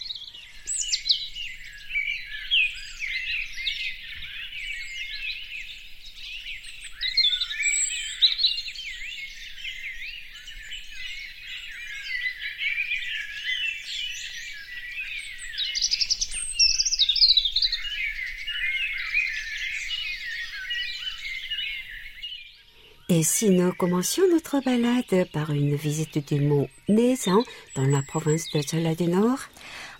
Et 23.17 23.23
si 23.23 23.49
nous 23.49 23.73
commencions 23.73 24.29
notre 24.31 24.59
balade 24.63 25.27
par 25.33 25.49
une 25.49 25.73
visite 25.73 26.31
du 26.31 26.39
mont 26.39 26.67
Nézan 26.87 27.41
dans 27.75 27.87
la 27.87 28.03
province 28.03 28.51
de 28.51 28.61
Chola 28.61 28.93
du 28.93 29.07
Nord 29.07 29.39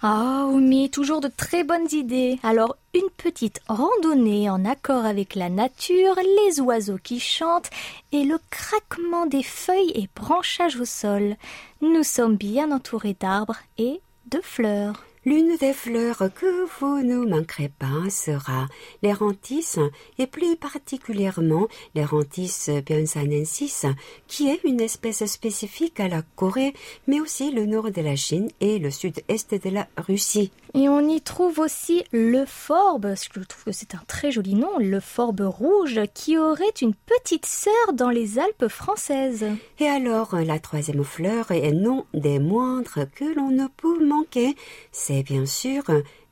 Ah, 0.04 0.46
Oumi, 0.48 0.92
toujours 0.92 1.20
de 1.20 1.28
très 1.28 1.64
bonnes 1.64 1.92
idées. 1.92 2.38
Alors, 2.44 2.78
une 2.94 3.10
petite 3.18 3.60
randonnée 3.68 4.52
en 4.52 4.64
accord 4.66 5.04
avec 5.04 5.34
la 5.34 5.50
nature, 5.50 6.14
les 6.46 6.62
oiseaux 6.62 7.00
qui 7.02 7.20
chantent 7.20 7.72
et 8.12 8.24
le 8.24 8.38
craquement 8.52 9.26
des 9.26 9.42
feuilles 9.42 9.94
et 9.96 10.08
branchages 10.16 10.80
au 10.80 10.86
sol. 10.86 11.38
Nous 11.82 12.04
sommes 12.04 12.36
bien 12.36 12.72
entourés 12.72 13.18
d'arbres 13.20 13.58
et 13.80 14.00
de 14.30 14.40
fleurs. 14.44 15.07
L'une 15.28 15.58
des 15.58 15.74
fleurs 15.74 16.30
que 16.34 16.66
vous 16.80 17.04
ne 17.04 17.18
manquerez 17.18 17.68
pas 17.68 18.10
sera 18.10 18.66
l'Erantis 19.04 19.76
et 20.18 20.26
plus 20.26 20.56
particulièrement 20.56 21.68
l'Erantis 21.96 22.70
bionsanensis 22.86 23.86
qui 24.28 24.48
est 24.48 24.64
une 24.64 24.80
espèce 24.80 25.26
spécifique 25.26 26.00
à 26.00 26.08
la 26.08 26.22
Corée 26.38 26.74
mais 27.08 27.20
aussi 27.20 27.52
le 27.52 27.66
nord 27.66 27.92
de 27.92 28.02
la 28.02 28.16
Chine 28.16 28.48
et 28.62 28.80
le 28.80 28.90
sud-est 28.90 29.54
de 29.54 29.70
la 29.70 29.90
Russie. 29.98 30.50
Et 30.74 30.88
on 30.90 31.08
y 31.10 31.22
trouve 31.22 31.60
aussi 31.60 32.04
le 32.12 32.46
forbe, 32.46 33.14
je 33.16 33.40
trouve 33.42 33.64
que 33.66 33.72
c'est 33.72 33.96
un 33.96 34.02
très 34.08 34.32
joli 34.32 34.54
nom, 34.54 34.78
le 34.80 35.00
forbe 35.00 35.42
rouge 35.42 36.00
qui 36.14 36.38
aurait 36.38 36.66
une 36.82 36.94
petite 36.94 37.46
sœur 37.46 37.94
dans 37.94 38.10
les 38.10 38.38
Alpes 38.40 38.68
françaises. 38.68 39.46
Et 39.80 39.88
alors 39.88 40.36
la 40.36 40.60
troisième 40.60 41.04
fleur 41.04 41.52
et 41.52 41.72
non 41.72 42.06
des 42.14 42.40
moindres 42.40 43.06
que 43.16 43.26
l'on 43.36 43.50
ne 43.50 43.68
peut 43.76 44.06
manquer, 44.06 44.56
c'est 44.92 45.17
bien 45.25 45.47
sûr 45.47 45.85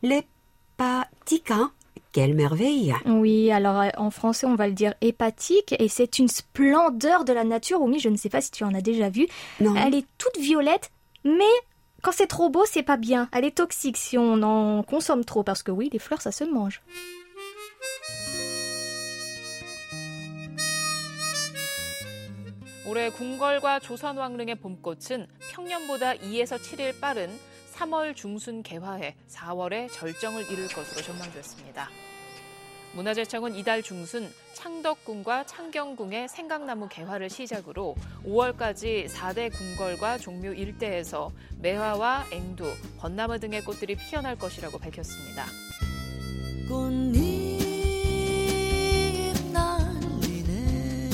l'hépatica. 0.02 1.70
Quelle 2.12 2.34
merveille 2.34 2.92
Oui, 3.06 3.52
alors 3.52 3.80
euh, 3.80 3.88
en 3.96 4.10
français 4.10 4.44
on 4.46 4.56
va 4.56 4.66
le 4.66 4.72
dire 4.72 4.94
hépatique 5.00 5.76
et 5.78 5.88
c'est 5.88 6.18
une 6.18 6.26
splendeur 6.26 7.24
de 7.24 7.32
la 7.32 7.44
nature. 7.44 7.80
Oumi, 7.80 8.00
je 8.00 8.08
ne 8.08 8.16
sais 8.16 8.28
pas 8.28 8.40
si 8.40 8.50
tu 8.50 8.64
en 8.64 8.74
as 8.74 8.80
déjà 8.80 9.10
vu. 9.10 9.28
Non. 9.60 9.76
Elle 9.76 9.94
est 9.94 10.06
toute 10.18 10.36
violette, 10.38 10.90
mais 11.24 11.54
quand 12.02 12.12
c'est 12.12 12.26
trop 12.26 12.48
beau, 12.48 12.64
c'est 12.66 12.82
pas 12.82 12.96
bien. 12.96 13.28
Elle 13.32 13.44
est 13.44 13.56
toxique 13.56 13.96
si 13.96 14.18
on 14.18 14.42
en 14.42 14.82
consomme 14.82 15.24
trop 15.24 15.44
parce 15.44 15.62
que 15.62 15.70
oui, 15.70 15.88
les 15.92 16.00
fleurs 16.00 16.20
ça 16.20 16.32
se 16.32 16.44
mange. 16.44 16.82
올해 22.90 23.08
궁궐과 23.08 23.78
조선왕릉의 23.78 24.56
봄꽃은 24.56 25.28
평년보다 25.52 26.14
2에서 26.14 26.58
7일 26.58 26.98
빠른 27.00 27.30
3월 27.75 28.15
중순 28.15 28.63
개화해 28.63 29.15
4월에 29.29 29.91
절정을 29.91 30.49
이룰 30.49 30.67
것으로 30.67 31.01
전망됐습니다. 31.01 31.89
문화재청은 32.93 33.55
이달 33.55 33.83
중순 33.83 34.31
창덕궁과 34.53 35.45
창경궁의 35.45 36.29
생강나무 36.29 36.87
개화를 36.87 37.29
시작으로 37.29 37.95
5월까지 38.25 39.09
4대 39.09 39.51
궁궐과 39.51 40.17
종묘 40.17 40.53
일대에서 40.53 41.29
매화와 41.59 42.27
앵두, 42.31 42.73
벚나무 42.97 43.37
등의 43.37 43.65
꽃들이 43.65 43.95
피어날 43.95 44.37
것이라고 44.37 44.79
밝혔습니다. 44.79 45.45
꽃잎 46.69 47.59
날리네 49.51 51.09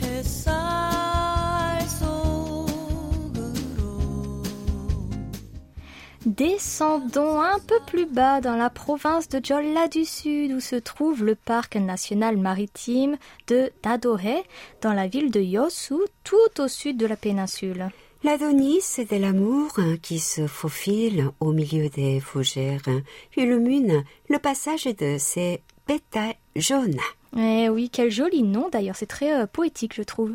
햇살 0.00 1.01
Descendons 6.26 7.40
un 7.40 7.58
peu 7.58 7.80
plus 7.84 8.06
bas 8.06 8.40
dans 8.40 8.54
la 8.54 8.70
province 8.70 9.28
de 9.28 9.40
Jolla 9.44 9.88
du 9.88 10.04
Sud 10.04 10.52
où 10.52 10.60
se 10.60 10.76
trouve 10.76 11.24
le 11.24 11.34
parc 11.34 11.74
national 11.74 12.36
maritime 12.36 13.16
de 13.48 13.72
Dadohe 13.82 14.44
dans 14.82 14.92
la 14.92 15.08
ville 15.08 15.32
de 15.32 15.40
Yosu 15.40 15.96
tout 16.22 16.60
au 16.60 16.68
sud 16.68 16.96
de 16.96 17.06
la 17.06 17.16
péninsule. 17.16 17.88
L'Adonis 18.22 18.84
de 18.98 19.16
l'amour 19.16 19.72
hein, 19.78 19.96
qui 20.00 20.20
se 20.20 20.46
faufile 20.46 21.30
au 21.40 21.50
milieu 21.50 21.88
des 21.88 22.20
fougères 22.20 22.82
illumine 23.36 24.04
le 24.28 24.38
passage 24.38 24.84
de 24.84 25.16
ses 25.18 25.60
pétales 25.86 26.36
jaunes. 26.54 27.00
Eh 27.36 27.68
oui, 27.70 27.88
quel 27.90 28.10
joli 28.10 28.42
nom 28.42 28.68
d'ailleurs, 28.70 28.96
c'est 28.96 29.06
très 29.06 29.32
euh, 29.32 29.46
poétique 29.46 29.94
je 29.94 30.02
trouve. 30.02 30.34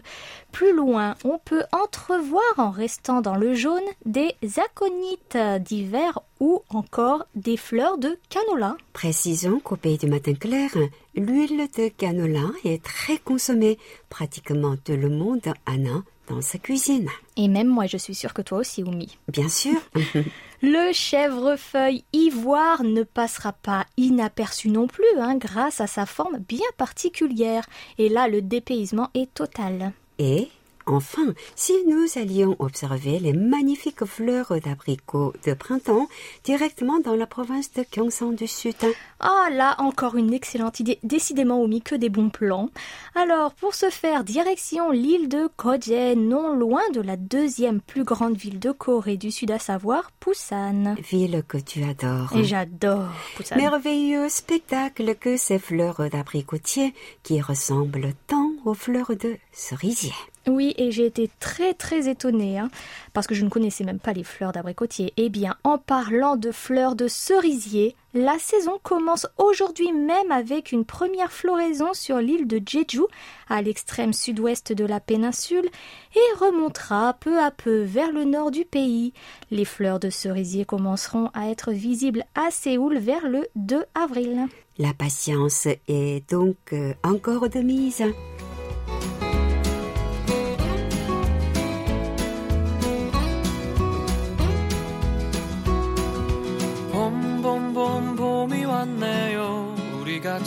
Plus 0.52 0.76
loin, 0.76 1.16
on 1.24 1.38
peut 1.38 1.64
entrevoir 1.72 2.44
en 2.58 2.72
restant 2.72 3.22
dans 3.22 3.36
le 3.36 3.54
jaune 3.54 3.84
des 4.06 4.34
aconites 4.58 5.38
d'hiver 5.60 6.20
ou 6.40 6.62
encore 6.70 7.26
des 7.36 7.58
fleurs 7.58 7.98
de 7.98 8.18
canola. 8.30 8.78
Précisons 8.94 9.60
qu'au 9.60 9.76
pays 9.76 9.98
du 9.98 10.08
matin 10.08 10.34
clair, 10.34 10.72
l'huile 11.16 11.68
de 11.78 11.90
canola 11.90 12.50
est 12.64 12.84
très 12.84 13.18
consommée. 13.18 13.78
Pratiquement 14.10 14.76
tout 14.78 14.98
le 14.98 15.10
monde 15.10 15.42
en 15.68 15.86
a 15.86 16.04
dans 16.28 16.42
sa 16.42 16.58
cuisine. 16.58 17.10
Et 17.36 17.48
même 17.48 17.68
moi, 17.68 17.88
je 17.88 17.98
suis 17.98 18.16
sûre 18.16 18.34
que 18.34 18.42
toi 18.42 18.60
aussi, 18.60 18.84
Oumi. 18.84 19.18
Bien 19.28 19.50
sûr. 19.50 19.80
Le 20.62 20.92
chèvrefeuille 20.92 22.04
ivoire 22.14 22.84
ne 22.84 23.04
passera 23.04 23.54
pas 23.54 23.86
inaperçu 23.96 24.70
non 24.70 24.88
plus, 24.88 25.06
hein, 25.20 25.36
grâce 25.36 25.82
à 25.82 25.88
sa 25.88 26.06
forme 26.06 26.40
bien 26.40 26.66
particulière. 26.78 27.68
Et 28.00 28.10
là, 28.10 28.28
le 28.28 28.42
dépaysement 28.42 29.10
est 29.14 29.32
total. 29.34 29.92
Et 30.18 30.50
enfin, 30.88 31.34
si 31.56 31.74
nous 31.88 32.06
allions 32.16 32.56
observer 32.60 33.20
les 33.20 33.34
magnifiques 33.34 34.06
fleurs 34.06 34.54
d'abricots 34.64 35.34
de 35.46 35.54
printemps 35.54 36.08
directement 36.44 37.00
dans 37.00 37.16
la 37.16 37.28
province 37.28 37.72
de 37.74 37.86
Gyeongsang 37.92 38.36
du 38.36 38.48
Sud. 38.48 38.76
Ah 39.20 39.50
là, 39.52 39.76
encore 39.80 40.16
une 40.16 40.34
excellente 40.34 40.80
idée. 40.80 41.00
Décidément, 41.04 41.62
Oumi, 41.62 41.82
que 41.82 41.96
des 41.96 42.10
bons 42.10 42.30
plans. 42.30 42.70
Alors, 43.16 43.54
pour 43.54 43.76
ce 43.76 43.90
faire, 43.90 44.24
direction 44.24 44.92
l'île 44.92 45.30
de 45.30 45.50
Koje, 45.56 46.16
non 46.16 46.56
loin 46.56 46.82
de 46.94 47.02
la 47.02 47.18
deuxième 47.18 47.82
plus 47.82 48.04
grande 48.04 48.38
ville 48.38 48.60
de 48.60 48.72
Corée 48.72 49.18
du 49.18 49.32
Sud, 49.32 49.52
à 49.52 49.60
savoir 49.60 50.12
Busan. 50.26 50.96
Ville 51.10 51.44
que 51.48 51.58
tu 51.58 51.84
adores. 51.84 52.36
Et 52.36 52.44
j'adore 52.44 53.10
Busan. 53.38 53.56
Merveilleux 53.56 54.30
spectacle 54.30 55.16
que 55.16 55.38
ces 55.38 55.60
fleurs 55.60 56.10
d'abricotier 56.10 56.94
qui 57.24 57.42
ressemblent 57.42 58.14
tant 58.28 58.52
aux 58.66 58.74
fleurs 58.74 59.16
de 59.16 59.38
cerisier. 59.52 60.14
Oui, 60.48 60.74
et 60.78 60.92
j'ai 60.92 61.06
été 61.06 61.30
très 61.40 61.74
très 61.74 62.10
étonnée, 62.10 62.58
hein, 62.58 62.70
parce 63.14 63.28
que 63.28 63.36
je 63.36 63.44
ne 63.44 63.50
connaissais 63.50 63.84
même 63.84 64.00
pas 64.00 64.14
les 64.14 64.24
fleurs 64.24 64.54
d'abricotier. 64.54 65.14
Eh 65.18 65.28
bien, 65.28 65.56
en 65.66 65.78
parlant 65.78 66.38
de 66.38 66.52
fleurs 66.52 66.96
de 66.96 67.10
cerisier, 67.10 67.96
la 68.14 68.40
saison 68.40 68.80
commence 68.82 69.28
aujourd'hui 69.38 69.92
même 69.92 70.32
avec 70.32 70.72
une 70.72 70.86
première 70.86 71.34
floraison 71.34 71.94
sur 71.94 72.20
l'île 72.20 72.48
de 72.48 72.62
Jeju, 72.66 73.04
à 73.50 73.62
l'extrême 73.62 74.14
sud-ouest 74.14 74.72
de 74.72 74.86
la 74.86 75.02
péninsule, 75.02 75.70
et 76.16 76.38
remontera 76.40 77.14
peu 77.20 77.40
à 77.40 77.52
peu 77.52 77.82
vers 77.82 78.14
le 78.14 78.24
nord 78.24 78.50
du 78.50 78.64
pays. 78.64 79.12
Les 79.52 79.66
fleurs 79.66 80.00
de 80.00 80.10
cerisier 80.10 80.64
commenceront 80.64 81.30
à 81.34 81.50
être 81.50 81.72
visibles 81.72 82.24
à 82.36 82.52
Séoul 82.52 82.98
vers 82.98 83.28
le 83.28 83.48
2 83.56 83.84
avril. 83.96 84.48
La 84.78 84.94
patience 84.94 85.68
est 85.88 86.30
donc 86.32 86.56
euh, 86.72 86.94
encore 87.04 87.50
de 87.50 87.60
mise. 87.60 88.04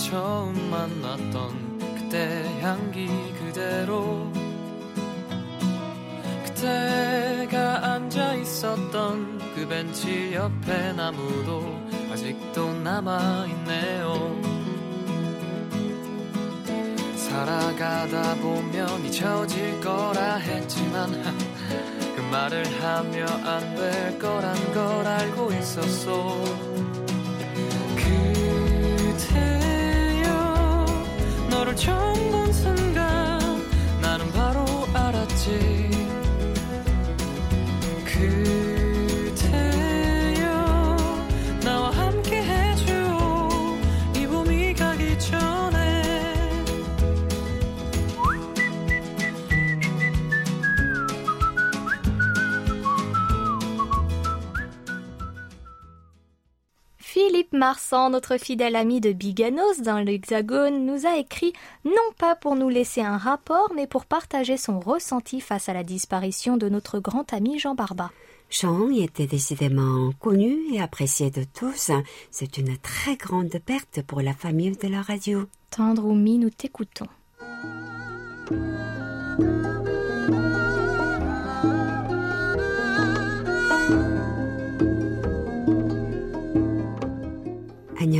처음 0.08 0.70
만났던 0.70 1.78
그때 1.96 2.42
향기 2.62 3.06
그대로. 3.38 4.30
그때가 6.44 7.92
앉아 7.92 8.34
있었던 8.34 9.38
그 9.54 9.66
벤치 9.68 10.34
옆에 10.34 10.92
나무도 10.94 11.80
아직도 12.12 12.72
남아 12.80 13.46
있네요. 13.46 14.40
살아가다 17.16 18.34
보면 18.36 19.04
잊혀질 19.06 19.80
거라 19.80 20.36
했지만 20.36 21.10
그 22.16 22.20
말을 22.32 22.64
하며 22.82 23.26
안 23.44 23.70
될 23.76 24.18
거란 24.18 24.54
걸 24.74 25.06
알고 25.06 25.52
있었어 25.52 26.79
너를 31.70 31.76
처음 31.76 32.30
본 32.30 32.49
Philippe 57.50 57.64
Marsan, 57.64 58.10
notre 58.10 58.36
fidèle 58.36 58.76
ami 58.76 59.00
de 59.00 59.12
Biganos 59.12 59.80
dans 59.82 59.98
l'Hexagone, 59.98 60.86
nous 60.86 61.04
a 61.04 61.16
écrit 61.16 61.52
non 61.84 61.92
pas 62.16 62.36
pour 62.36 62.54
nous 62.54 62.68
laisser 62.68 63.00
un 63.00 63.16
rapport, 63.16 63.72
mais 63.74 63.88
pour 63.88 64.06
partager 64.06 64.56
son 64.56 64.78
ressenti 64.78 65.40
face 65.40 65.68
à 65.68 65.72
la 65.72 65.82
disparition 65.82 66.56
de 66.56 66.68
notre 66.68 67.00
grand 67.00 67.32
ami 67.32 67.58
Jean 67.58 67.74
Barba. 67.74 68.12
Jean 68.50 68.88
était 68.90 69.26
décidément 69.26 70.12
connu 70.20 70.58
et 70.72 70.80
apprécié 70.80 71.30
de 71.30 71.42
tous. 71.42 71.90
C'est 72.30 72.56
une 72.56 72.76
très 72.78 73.16
grande 73.16 73.58
perte 73.58 74.00
pour 74.02 74.20
la 74.20 74.34
famille 74.34 74.76
de 74.76 74.86
la 74.86 75.02
radio. 75.02 75.46
Tendre 75.70 76.04
Oumi, 76.04 76.38
nous 76.38 76.50
t'écoutons. 76.50 77.08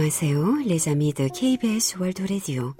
안녕하세요, 0.10 0.63
les 0.65 0.89
amis 0.89 1.13
de 1.13 1.27
KBS 1.27 1.97
World 1.99 2.19
Radio. 2.27 2.73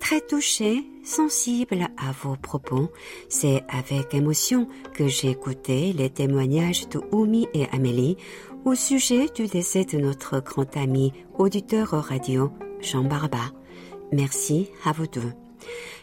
Très 0.00 0.20
touché, 0.20 0.82
sensible 1.04 1.86
à 1.96 2.10
vos 2.20 2.34
propos, 2.34 2.90
c'est 3.28 3.62
avec 3.68 4.12
émotion 4.12 4.66
que 4.92 5.06
j'ai 5.06 5.30
écouté 5.30 5.92
les 5.92 6.10
témoignages 6.10 6.88
de 6.88 7.00
Oumi 7.12 7.46
et 7.54 7.68
Amélie 7.70 8.16
au 8.64 8.74
sujet 8.74 9.28
du 9.36 9.46
décès 9.46 9.84
de 9.84 9.98
notre 9.98 10.40
grand 10.40 10.76
ami 10.76 11.12
auditeur 11.38 11.90
radio 11.90 12.50
Jean 12.80 13.04
Barba. 13.04 13.52
Merci 14.10 14.68
à 14.84 14.90
vous 14.90 15.06
deux. 15.06 15.39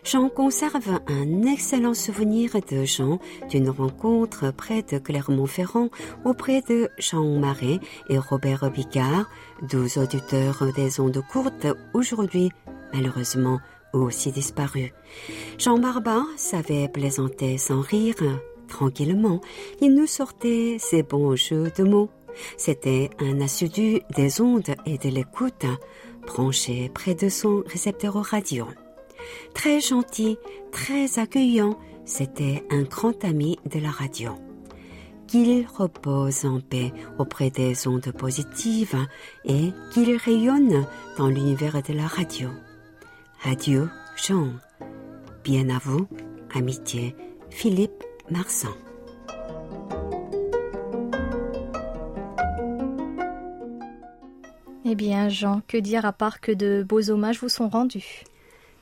J'en 0.05 0.29
conserve 0.29 1.01
un 1.07 1.43
excellent 1.43 1.95
souvenir 1.95 2.53
de 2.71 2.85
Jean 2.85 3.19
d'une 3.51 3.71
rencontre 3.71 4.53
près 4.53 4.83
de 4.83 4.99
Clermont-Ferrand 4.99 5.89
auprès 6.25 6.63
de 6.63 6.89
Jean 6.99 7.39
Marais 7.39 7.81
et 8.09 8.19
Robert 8.19 8.71
Bicard, 8.71 9.29
deux 9.69 9.99
auditeurs 9.99 10.73
des 10.75 11.01
ondes 11.01 11.23
courtes 11.31 11.67
aujourd'hui 11.95 12.51
malheureusement 12.93 13.61
aussi 13.93 14.33
disparus. 14.33 14.93
Jean 15.59 15.79
Barba 15.79 16.23
savait 16.37 16.89
plaisanter 16.89 17.59
sans 17.59 17.81
rire, 17.81 18.17
tranquillement. 18.69 19.41
Il 19.81 19.95
nous 19.95 20.07
sortait 20.07 20.77
ses 20.79 21.03
bons 21.03 21.37
jeux 21.37 21.73
de 21.77 21.85
mots. 21.85 22.11
C'était 22.57 23.11
un 23.19 23.41
assidu 23.41 24.01
des 24.15 24.41
ondes 24.41 24.75
et 24.87 24.99
de 24.99 25.09
l'écoute, 25.09 25.67
branché 26.27 26.91
près 26.93 27.15
de 27.15 27.29
son 27.29 27.65
récepteur 27.67 28.15
radio. 28.15 28.67
Très 29.55 29.81
gentil, 29.81 30.39
très 30.73 31.19
accueillant, 31.19 31.79
c'était 32.05 32.65
un 32.71 32.83
grand 32.83 33.25
ami 33.25 33.59
de 33.67 33.81
la 33.81 33.91
radio. 33.91 34.33
Qu'il 35.27 35.67
repose 35.67 36.47
en 36.47 36.61
paix 36.61 36.93
auprès 37.19 37.51
des 37.51 37.87
ondes 37.87 38.13
positives 38.13 38.97
et 39.45 39.73
qu'il 39.93 40.17
rayonne 40.17 40.87
dans 41.19 41.29
l'univers 41.29 41.83
de 41.83 41.93
la 41.93 42.07
radio. 42.07 42.49
Adieu, 43.45 43.91
Jean. 44.17 44.49
Bien 45.45 45.69
à 45.69 45.79
vous, 45.79 46.09
amitié, 46.55 47.15
Philippe 47.51 48.05
Marsan. 48.31 48.75
Eh 54.91 54.95
bien, 54.95 55.29
Jean, 55.29 55.61
que 55.69 55.77
dire 55.77 56.07
à 56.07 56.15
part 56.15 56.41
que 56.41 56.51
de 56.51 56.83
beaux 56.83 57.11
hommages 57.11 57.39
vous 57.41 57.51
sont 57.51 57.69
rendus? 57.69 58.25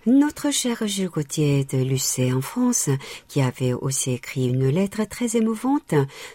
Notre 0.06 0.52
cher 0.52 0.86
Jules 0.86 1.08
Gauthier 1.08 1.64
de 1.64 1.78
Lucé 1.78 2.32
en 2.32 2.40
France, 2.40 2.90
qui 3.26 3.40
avait 3.40 3.72
aussi 3.72 4.12
écrit 4.12 4.46
une 4.46 4.68
lettre 4.68 5.02
très 5.02 5.36
émouvante, 5.36 5.94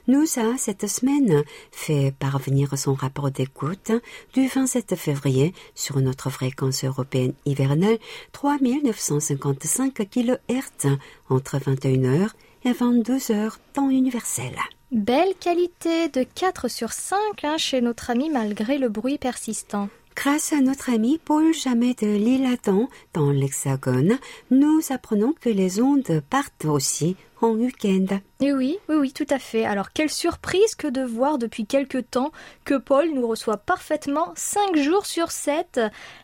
nous 0.10 0.26
a 0.36 0.58
cette 0.58 0.88
semaine 0.88 1.46
fait 1.72 2.14
parvenir 2.20 2.78
son 2.78 2.94
rapport 2.94 3.32
d'écoute 3.32 3.94
du 4.34 4.46
27 4.46 4.98
février 4.98 5.54
sur 5.74 6.02
notre 6.02 6.30
fréquence 6.30 6.84
européenne 6.84 7.32
hivernale 7.46 7.98
3955 8.34 9.94
kHz 9.94 10.98
entre 11.30 11.58
21h 11.58 12.32
et 12.66 12.72
22h 12.72 13.54
temps 13.72 13.90
universel. 13.90 14.54
Belle 14.92 15.34
qualité 15.40 16.10
de 16.10 16.24
4 16.24 16.68
sur 16.68 16.92
5 16.92 17.18
hein, 17.44 17.58
chez 17.58 17.80
notre 17.80 18.10
ami 18.10 18.30
malgré 18.30 18.78
le 18.78 18.90
bruit 18.90 19.18
persistant. 19.18 19.88
Grâce 20.16 20.54
à 20.54 20.60
notre 20.60 20.90
ami 20.90 21.20
Paul 21.24 21.54
Jamet 21.54 21.96
de 22.02 22.08
l'Île-Adam 22.08 22.90
dans 23.14 23.32
l'Hexagone, 23.32 24.20
nous 24.52 24.82
apprenons 24.90 25.34
que 25.40 25.50
les 25.50 25.82
ondes 25.82 26.22
partent 26.30 26.66
aussi 26.66 27.16
en 27.42 27.52
week-end. 27.52 28.20
Et 28.40 28.54
oui, 28.54 28.78
oui, 28.90 28.96
oui, 28.96 29.14
tout 29.14 29.26
à 29.30 29.38
fait. 29.38 29.66
Alors, 29.66 29.92
quelle 29.92 30.10
surprise 30.10 30.74
que 30.76 30.88
de 30.88 31.04
voir 31.04 31.38
depuis 31.38 31.66
quelque 31.66 32.00
temps 32.00 32.32
que 32.66 32.76
Paul 32.76 33.10
nous 33.14 33.28
reçoit 33.28 33.58
parfaitement 33.58 34.32
5 34.36 34.78
jours 34.78 35.06
sur 35.06 35.32
7. 35.32 35.80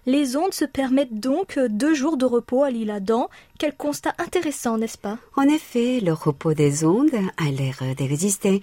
Les 0.06 0.36
ondes 0.36 0.54
se 0.54 0.66
permettent 0.66 1.20
donc 1.20 1.60
deux 1.60 1.94
jours 1.94 2.18
de 2.18 2.26
repos 2.26 2.64
à 2.64 2.72
l'île 2.72 2.90
Adam. 2.90 3.30
Quel 3.60 3.76
constat 3.76 4.14
intéressant, 4.20 4.78
n'est-ce 4.78 4.98
pas? 4.98 5.18
En 5.36 5.44
effet, 5.44 6.00
le 6.00 6.14
repos 6.14 6.54
des 6.54 6.86
ondes 6.86 7.14
a 7.38 7.52
l'air 7.52 7.82
d'exister. 7.96 8.62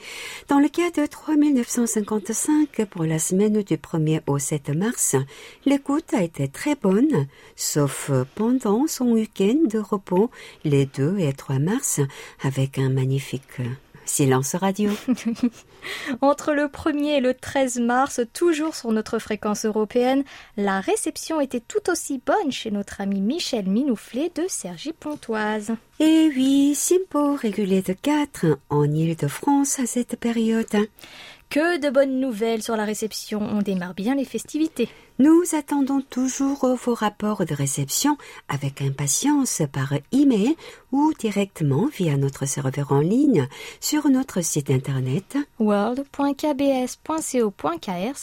Dans 0.48 0.58
le 0.58 0.68
cas 0.68 0.90
de 0.90 1.06
3955 1.06 2.84
pour 2.86 3.04
la 3.04 3.18
semaine 3.18 3.62
du 3.62 3.76
1er 3.76 4.20
au 4.26 4.38
7 4.38 4.70
mars, 4.70 5.16
l'écoute 5.64 6.14
a 6.14 6.22
été 6.22 6.48
très 6.48 6.74
bonne, 6.76 7.26
sauf 7.56 8.10
pendant 8.34 8.86
son 8.86 9.12
week-end 9.12 9.58
de 9.64 9.78
repos 9.78 10.30
les 10.64 10.86
2 10.86 11.18
et 11.18 11.32
3 11.32 11.58
mars 11.58 12.00
avec 12.44 12.78
un 12.78 12.90
magnifique 12.90 13.60
silence 14.04 14.54
radio. 14.54 14.90
Entre 16.20 16.52
le 16.52 16.64
1er 16.64 17.16
et 17.16 17.20
le 17.20 17.34
13 17.34 17.78
mars, 17.80 18.20
toujours 18.32 18.74
sur 18.74 18.90
notre 18.92 19.18
fréquence 19.18 19.64
européenne, 19.64 20.24
la 20.56 20.80
réception 20.80 21.40
était 21.40 21.60
tout 21.60 21.90
aussi 21.90 22.20
bonne 22.24 22.52
chez 22.52 22.70
notre 22.70 23.00
ami 23.00 23.20
Michel 23.20 23.66
Minouflet 23.68 24.30
de 24.34 24.44
Cergy-Pontoise. 24.48 25.72
Et 26.00 26.30
oui, 26.34 26.74
Simpo 26.74 27.34
régulé 27.34 27.82
de 27.82 27.92
4 27.92 28.46
en 28.70 28.84
Île-de-France 28.84 29.78
à 29.78 29.86
cette 29.86 30.18
période. 30.18 30.76
Que 31.54 31.78
de 31.78 31.88
bonnes 31.88 32.18
nouvelles 32.18 32.64
sur 32.64 32.74
la 32.74 32.84
réception. 32.84 33.40
On 33.40 33.62
démarre 33.62 33.94
bien 33.94 34.16
les 34.16 34.24
festivités. 34.24 34.88
Nous 35.20 35.42
attendons 35.56 36.00
toujours 36.00 36.66
vos 36.74 36.94
rapports 36.94 37.46
de 37.46 37.54
réception 37.54 38.18
avec 38.48 38.82
impatience 38.82 39.62
par 39.72 39.92
email 40.10 40.56
ou 40.90 41.12
directement 41.16 41.86
via 41.86 42.16
notre 42.16 42.44
serveur 42.44 42.90
en 42.90 42.98
ligne 42.98 43.46
sur 43.78 44.08
notre 44.08 44.40
site 44.40 44.68
internet. 44.68 45.38
world.kbs.co.kr 45.60 48.16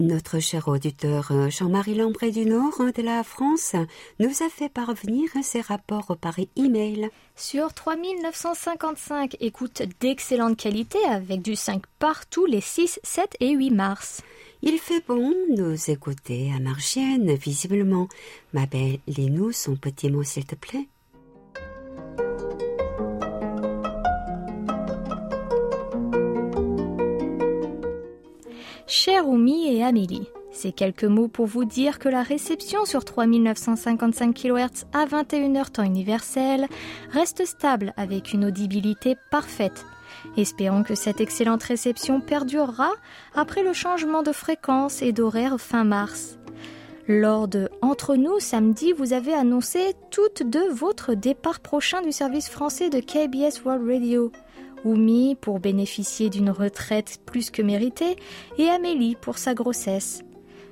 Notre 0.00 0.40
cher 0.40 0.66
auditeur 0.66 1.48
Jean-Marie 1.48 1.94
Lambré 1.94 2.32
du 2.32 2.44
Nord 2.44 2.80
de 2.92 3.02
la 3.02 3.22
France 3.22 3.76
nous 4.18 4.42
a 4.44 4.48
fait 4.50 4.68
parvenir 4.68 5.28
ses 5.44 5.60
rapports 5.60 6.16
par 6.20 6.34
email. 6.56 7.08
Sur 7.36 7.72
3955 7.72 9.36
écoutes 9.38 9.84
d'excellente 10.00 10.56
qualité 10.56 10.98
avec 11.08 11.40
du 11.40 11.54
5 11.54 11.84
partout 12.00 12.46
les 12.46 12.60
6, 12.60 12.98
7 13.04 13.36
et 13.38 13.52
8 13.52 13.70
mars. 13.70 14.24
Il 14.66 14.78
fait 14.78 15.04
bon 15.06 15.30
nous 15.54 15.90
écouter 15.90 16.50
à 16.56 16.58
Marchienne, 16.58 17.34
visiblement. 17.34 18.08
Ma 18.54 18.64
belle, 18.64 18.98
lis-nous 19.06 19.52
son 19.52 19.76
petit 19.76 20.10
mot, 20.10 20.22
s'il 20.22 20.46
te 20.46 20.54
plaît. 20.54 20.88
Cher 28.86 29.28
Oumi 29.28 29.76
et 29.76 29.84
Amélie, 29.84 30.30
ces 30.50 30.72
quelques 30.72 31.04
mots 31.04 31.28
pour 31.28 31.44
vous 31.44 31.66
dire 31.66 31.98
que 31.98 32.08
la 32.08 32.22
réception 32.22 32.86
sur 32.86 33.04
3955 33.04 34.34
kHz 34.34 34.86
à 34.94 35.04
21h 35.04 35.72
temps 35.72 35.82
universel 35.82 36.68
reste 37.10 37.44
stable 37.44 37.92
avec 37.98 38.32
une 38.32 38.46
audibilité 38.46 39.16
parfaite. 39.30 39.84
Espérons 40.36 40.82
que 40.82 40.94
cette 40.94 41.20
excellente 41.20 41.62
réception 41.62 42.20
perdurera 42.20 42.90
après 43.34 43.62
le 43.62 43.72
changement 43.72 44.22
de 44.22 44.32
fréquence 44.32 45.02
et 45.02 45.12
d'horaire 45.12 45.60
fin 45.60 45.84
mars. 45.84 46.38
Lors 47.06 47.48
de 47.48 47.68
Entre 47.82 48.16
nous 48.16 48.40
samedi, 48.40 48.92
vous 48.92 49.12
avez 49.12 49.34
annoncé 49.34 49.92
toutes 50.10 50.42
deux 50.42 50.70
votre 50.72 51.12
départ 51.12 51.60
prochain 51.60 52.00
du 52.00 52.12
service 52.12 52.48
français 52.48 52.88
de 52.88 53.00
KBS 53.00 53.62
World 53.64 53.86
Radio. 53.86 54.32
Oumi 54.84 55.34
pour 55.34 55.60
bénéficier 55.60 56.30
d'une 56.30 56.50
retraite 56.50 57.20
plus 57.26 57.50
que 57.50 57.62
méritée 57.62 58.16
et 58.58 58.68
Amélie 58.68 59.16
pour 59.16 59.38
sa 59.38 59.54
grossesse. 59.54 60.22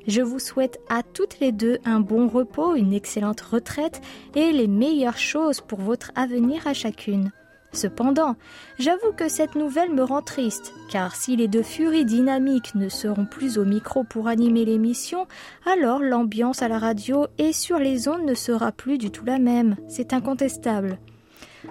Je 0.06 0.22
vous 0.22 0.38
souhaite 0.38 0.80
à 0.88 1.02
toutes 1.02 1.38
les 1.38 1.52
deux 1.52 1.78
un 1.84 2.00
bon 2.00 2.28
repos, 2.28 2.74
une 2.74 2.92
excellente 2.92 3.40
retraite 3.40 4.00
et 4.34 4.52
les 4.52 4.66
meilleures 4.68 5.18
choses 5.18 5.60
pour 5.60 5.80
votre 5.80 6.12
avenir 6.14 6.66
à 6.66 6.74
chacune. 6.74 7.30
Cependant, 7.72 8.36
j'avoue 8.78 9.12
que 9.16 9.28
cette 9.28 9.54
nouvelle 9.54 9.92
me 9.92 10.02
rend 10.02 10.20
triste, 10.20 10.74
car 10.90 11.16
si 11.16 11.36
les 11.36 11.48
deux 11.48 11.62
furies 11.62 12.04
dynamiques 12.04 12.74
ne 12.74 12.90
seront 12.90 13.24
plus 13.24 13.56
au 13.56 13.64
micro 13.64 14.04
pour 14.04 14.28
animer 14.28 14.66
l'émission, 14.66 15.26
alors 15.64 16.00
l'ambiance 16.00 16.60
à 16.60 16.68
la 16.68 16.78
radio 16.78 17.26
et 17.38 17.52
sur 17.52 17.78
les 17.78 18.08
ondes 18.08 18.24
ne 18.26 18.34
sera 18.34 18.72
plus 18.72 18.98
du 18.98 19.10
tout 19.10 19.24
la 19.24 19.38
même, 19.38 19.76
c'est 19.88 20.12
incontestable. 20.12 20.98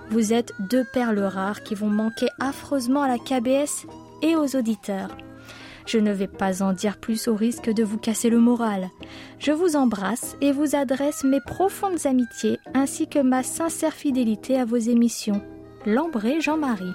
Vous 0.10 0.34
êtes 0.34 0.54
deux 0.60 0.86
perles 0.92 1.20
rares 1.20 1.62
qui 1.62 1.76
vont 1.76 1.90
manquer 1.90 2.28
affreusement 2.40 3.04
à 3.04 3.08
la 3.08 3.20
KBS 3.20 3.86
et 4.24 4.36
aux 4.36 4.56
auditeurs. 4.56 5.16
Je 5.86 6.00
ne 6.00 6.12
vais 6.12 6.28
pas 6.28 6.64
en 6.64 6.74
dire 6.74 6.98
plus 6.98 7.28
au 7.28 7.36
risque 7.36 7.70
de 7.70 7.84
vous 7.84 7.98
casser 7.98 8.30
le 8.30 8.40
moral. 8.40 8.90
Je 9.40 9.52
vous 9.52 9.76
embrasse 9.76 10.36
et 10.42 10.52
vous 10.52 10.76
adresse 10.76 11.24
mes 11.24 11.42
profondes 11.42 12.06
amitiés 12.06 12.60
ainsi 12.74 13.08
que 13.08 13.20
ma 13.20 13.44
sincère 13.44 13.94
fidélité 13.94 14.60
à 14.60 14.66
vos 14.66 14.78
émissions. 14.78 15.42
Lambré 15.86 16.40
Jean-Marie. 16.42 16.94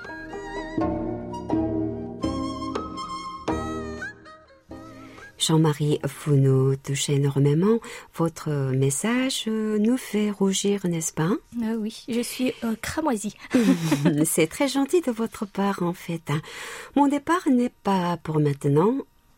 Jean-Marie, 5.38 6.01
vous 6.25 6.35
nous 6.37 6.77
touchez 6.77 7.14
énormément. 7.16 7.79
Votre 8.14 8.49
message 8.75 9.44
euh, 9.49 9.79
nous 9.79 9.99
fait 9.99 10.31
rougir, 10.31 10.87
n'est-ce 10.87 11.12
pas? 11.12 11.31
Ah 11.62 11.75
oui, 11.79 12.05
je 12.09 12.20
suis 12.22 12.55
euh, 12.64 12.75
cramoisie. 12.81 13.37
C'est 14.25 14.46
très 14.46 14.66
gentil 14.66 15.03
de 15.03 15.11
votre 15.11 15.44
part, 15.44 15.83
en 15.83 15.92
fait. 15.92 16.22
hein. 16.31 16.40
Mon 16.96 17.07
départ 17.07 17.46
n'est 17.51 17.72
pas 17.83 18.16
pour 18.16 18.40
maintenant, 18.40 18.96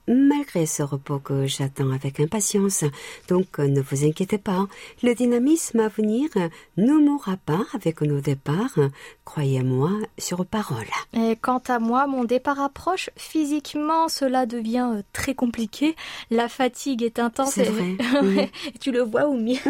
malgré 0.09 0.67
ce 0.67 0.83
repos 0.83 1.19
que 1.19 1.47
j'attends 1.47 1.91
avec 1.91 2.19
impatience. 2.19 2.85
Donc, 3.29 3.61
euh, 3.61 3.69
ne 3.69 3.81
vous 3.81 4.05
inquiétez 4.05 4.39
pas. 4.39 4.67
Le 5.03 5.15
dynamisme 5.15 5.81
à 5.81 5.89
venir 5.89 6.29
ne 6.77 6.93
mourra 6.95 7.37
pas 7.37 7.65
avec 7.75 8.01
nos 8.01 8.21
départs. 8.21 8.79
Croyez-moi 9.25 9.91
sur 10.19 10.45
parole. 10.47 10.87
Et 11.13 11.37
quant 11.37 11.63
à 11.69 11.79
moi, 11.79 12.07
mon 12.07 12.25
départ 12.25 12.61
approche. 12.61 13.11
Physiquement, 13.17 14.09
cela 14.09 14.47
devient 14.47 14.91
euh, 14.97 15.03
très 15.13 15.35
compliqué. 15.35 15.95
La 16.31 16.49
fatigue 16.49 17.03
est 17.03 17.19
intense. 17.19 17.53
C'est 17.53 17.65
vrai, 17.65 18.51
tu 18.81 18.91
le 18.91 19.03
vois, 19.03 19.29
Oumi. 19.29 19.61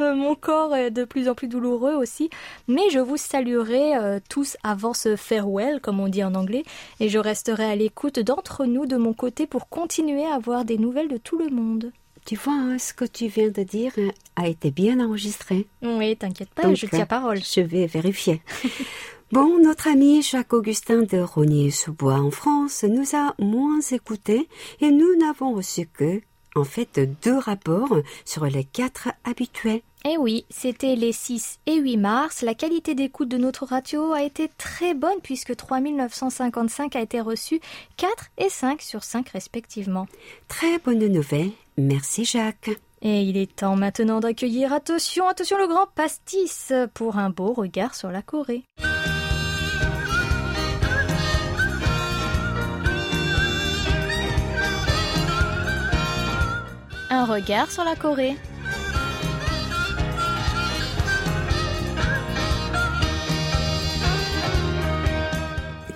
Euh, 0.00 0.14
mon 0.14 0.34
corps 0.34 0.74
est 0.74 0.90
de 0.90 1.04
plus 1.04 1.28
en 1.28 1.34
plus 1.34 1.48
douloureux 1.48 1.94
aussi. 1.94 2.30
Mais 2.68 2.90
je 2.90 2.98
vous 2.98 3.16
saluerai 3.16 3.96
euh, 3.96 4.20
tous 4.28 4.56
avant 4.62 4.94
ce 4.94 5.16
farewell, 5.16 5.80
comme 5.80 6.00
on 6.00 6.08
dit 6.08 6.24
en 6.24 6.34
anglais. 6.34 6.64
Et 7.00 7.08
je 7.08 7.18
resterai 7.18 7.64
à 7.64 7.76
l'écoute 7.76 8.18
d'entre 8.18 8.66
nous 8.66 8.86
de 8.86 8.96
mon 8.96 9.14
côté 9.22 9.46
pour 9.46 9.68
continuer 9.68 10.26
à 10.26 10.34
avoir 10.34 10.64
des 10.64 10.78
nouvelles 10.78 11.06
de 11.06 11.16
tout 11.16 11.38
le 11.38 11.48
monde. 11.48 11.92
Tu 12.24 12.34
vois, 12.34 12.54
hein, 12.54 12.76
ce 12.80 12.92
que 12.92 13.04
tu 13.04 13.28
viens 13.28 13.50
de 13.50 13.62
dire 13.62 13.92
euh, 13.98 14.10
a 14.34 14.48
été 14.48 14.72
bien 14.72 14.98
enregistré. 14.98 15.68
Oui, 15.80 16.16
t'inquiète 16.16 16.50
pas, 16.50 16.64
Donc, 16.64 16.74
je 16.74 16.86
tiens 16.86 17.02
euh, 17.02 17.06
parole. 17.06 17.38
Je 17.38 17.60
vais 17.60 17.86
vérifier. 17.86 18.42
Bon, 19.30 19.58
notre 19.58 19.88
ami 19.88 20.20
Jacques-Augustin 20.20 21.04
de 21.04 21.16
Rognier-sous-Bois 21.16 22.20
en 22.20 22.30
France 22.30 22.84
nous 22.86 23.16
a 23.16 23.34
moins 23.38 23.80
écoutés 23.80 24.46
et 24.82 24.90
nous 24.90 25.16
n'avons 25.16 25.54
reçu 25.54 25.86
que, 25.86 26.20
en 26.54 26.64
fait, 26.64 27.00
deux 27.22 27.38
rapports 27.38 27.96
sur 28.24 28.46
les 28.46 28.64
quatre 28.64 29.08
habituels. 29.24 29.80
Eh 30.04 30.16
oui, 30.18 30.44
c'était 30.50 30.96
les 30.96 31.12
6 31.12 31.60
et 31.66 31.76
8 31.76 31.96
mars. 31.96 32.42
La 32.42 32.54
qualité 32.54 32.94
d'écoute 32.94 33.28
de 33.28 33.36
notre 33.36 33.64
radio 33.64 34.12
a 34.12 34.22
été 34.22 34.50
très 34.58 34.94
bonne 34.94 35.20
puisque 35.22 35.54
3955 35.54 36.96
a 36.96 37.00
été 37.00 37.20
reçu 37.20 37.60
4 37.98 38.30
et 38.38 38.48
5 38.48 38.82
sur 38.82 39.04
5 39.04 39.28
respectivement. 39.28 40.08
Très 40.48 40.78
bonne 40.78 41.06
nouvelle. 41.06 41.50
Merci 41.76 42.24
Jacques. 42.24 42.70
Et 43.00 43.22
il 43.22 43.36
est 43.36 43.54
temps 43.54 43.76
maintenant 43.76 44.20
d'accueillir, 44.20 44.72
attention, 44.72 45.26
attention 45.28 45.58
le 45.58 45.66
grand 45.66 45.86
pastis 45.94 46.72
pour 46.94 47.16
un 47.16 47.30
beau 47.30 47.52
regard 47.52 47.94
sur 47.94 48.10
la 48.10 48.22
Corée. 48.22 48.64
Un 57.14 57.26
regard 57.26 57.70
sur 57.70 57.84
la 57.84 57.94
Corée. 57.94 58.38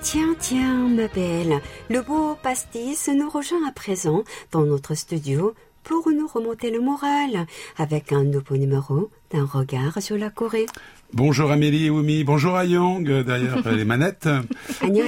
Tiens, 0.03 0.35
tiens, 0.39 0.75
ma 0.89 1.09
belle, 1.09 1.63
le 1.89 2.03
beau 2.03 2.37
pastis 2.43 3.09
nous 3.09 3.31
rejoint 3.31 3.67
à 3.67 3.73
présent 3.73 4.25
dans 4.53 4.61
notre 4.61 4.95
studio 4.95 5.55
pour 5.87 6.11
nous 6.11 6.27
remonter 6.27 6.71
le 6.71 6.81
moral 6.81 7.47
avec 7.79 8.13
un 8.13 8.25
nouveau 8.25 8.57
numéro 8.57 9.09
d'un 9.31 9.45
regard 9.45 10.03
sur 10.03 10.19
la 10.19 10.31
Corée. 10.31 10.67
Bonjour 11.13 11.53
Amélie 11.53 11.87
et 11.87 11.91
Oumi, 11.91 12.25
bonjour 12.25 12.57
à 12.57 12.65
Young 12.65 13.09
euh, 13.09 13.23
derrière 13.23 13.63
les 13.71 13.85
manettes. 13.85 14.29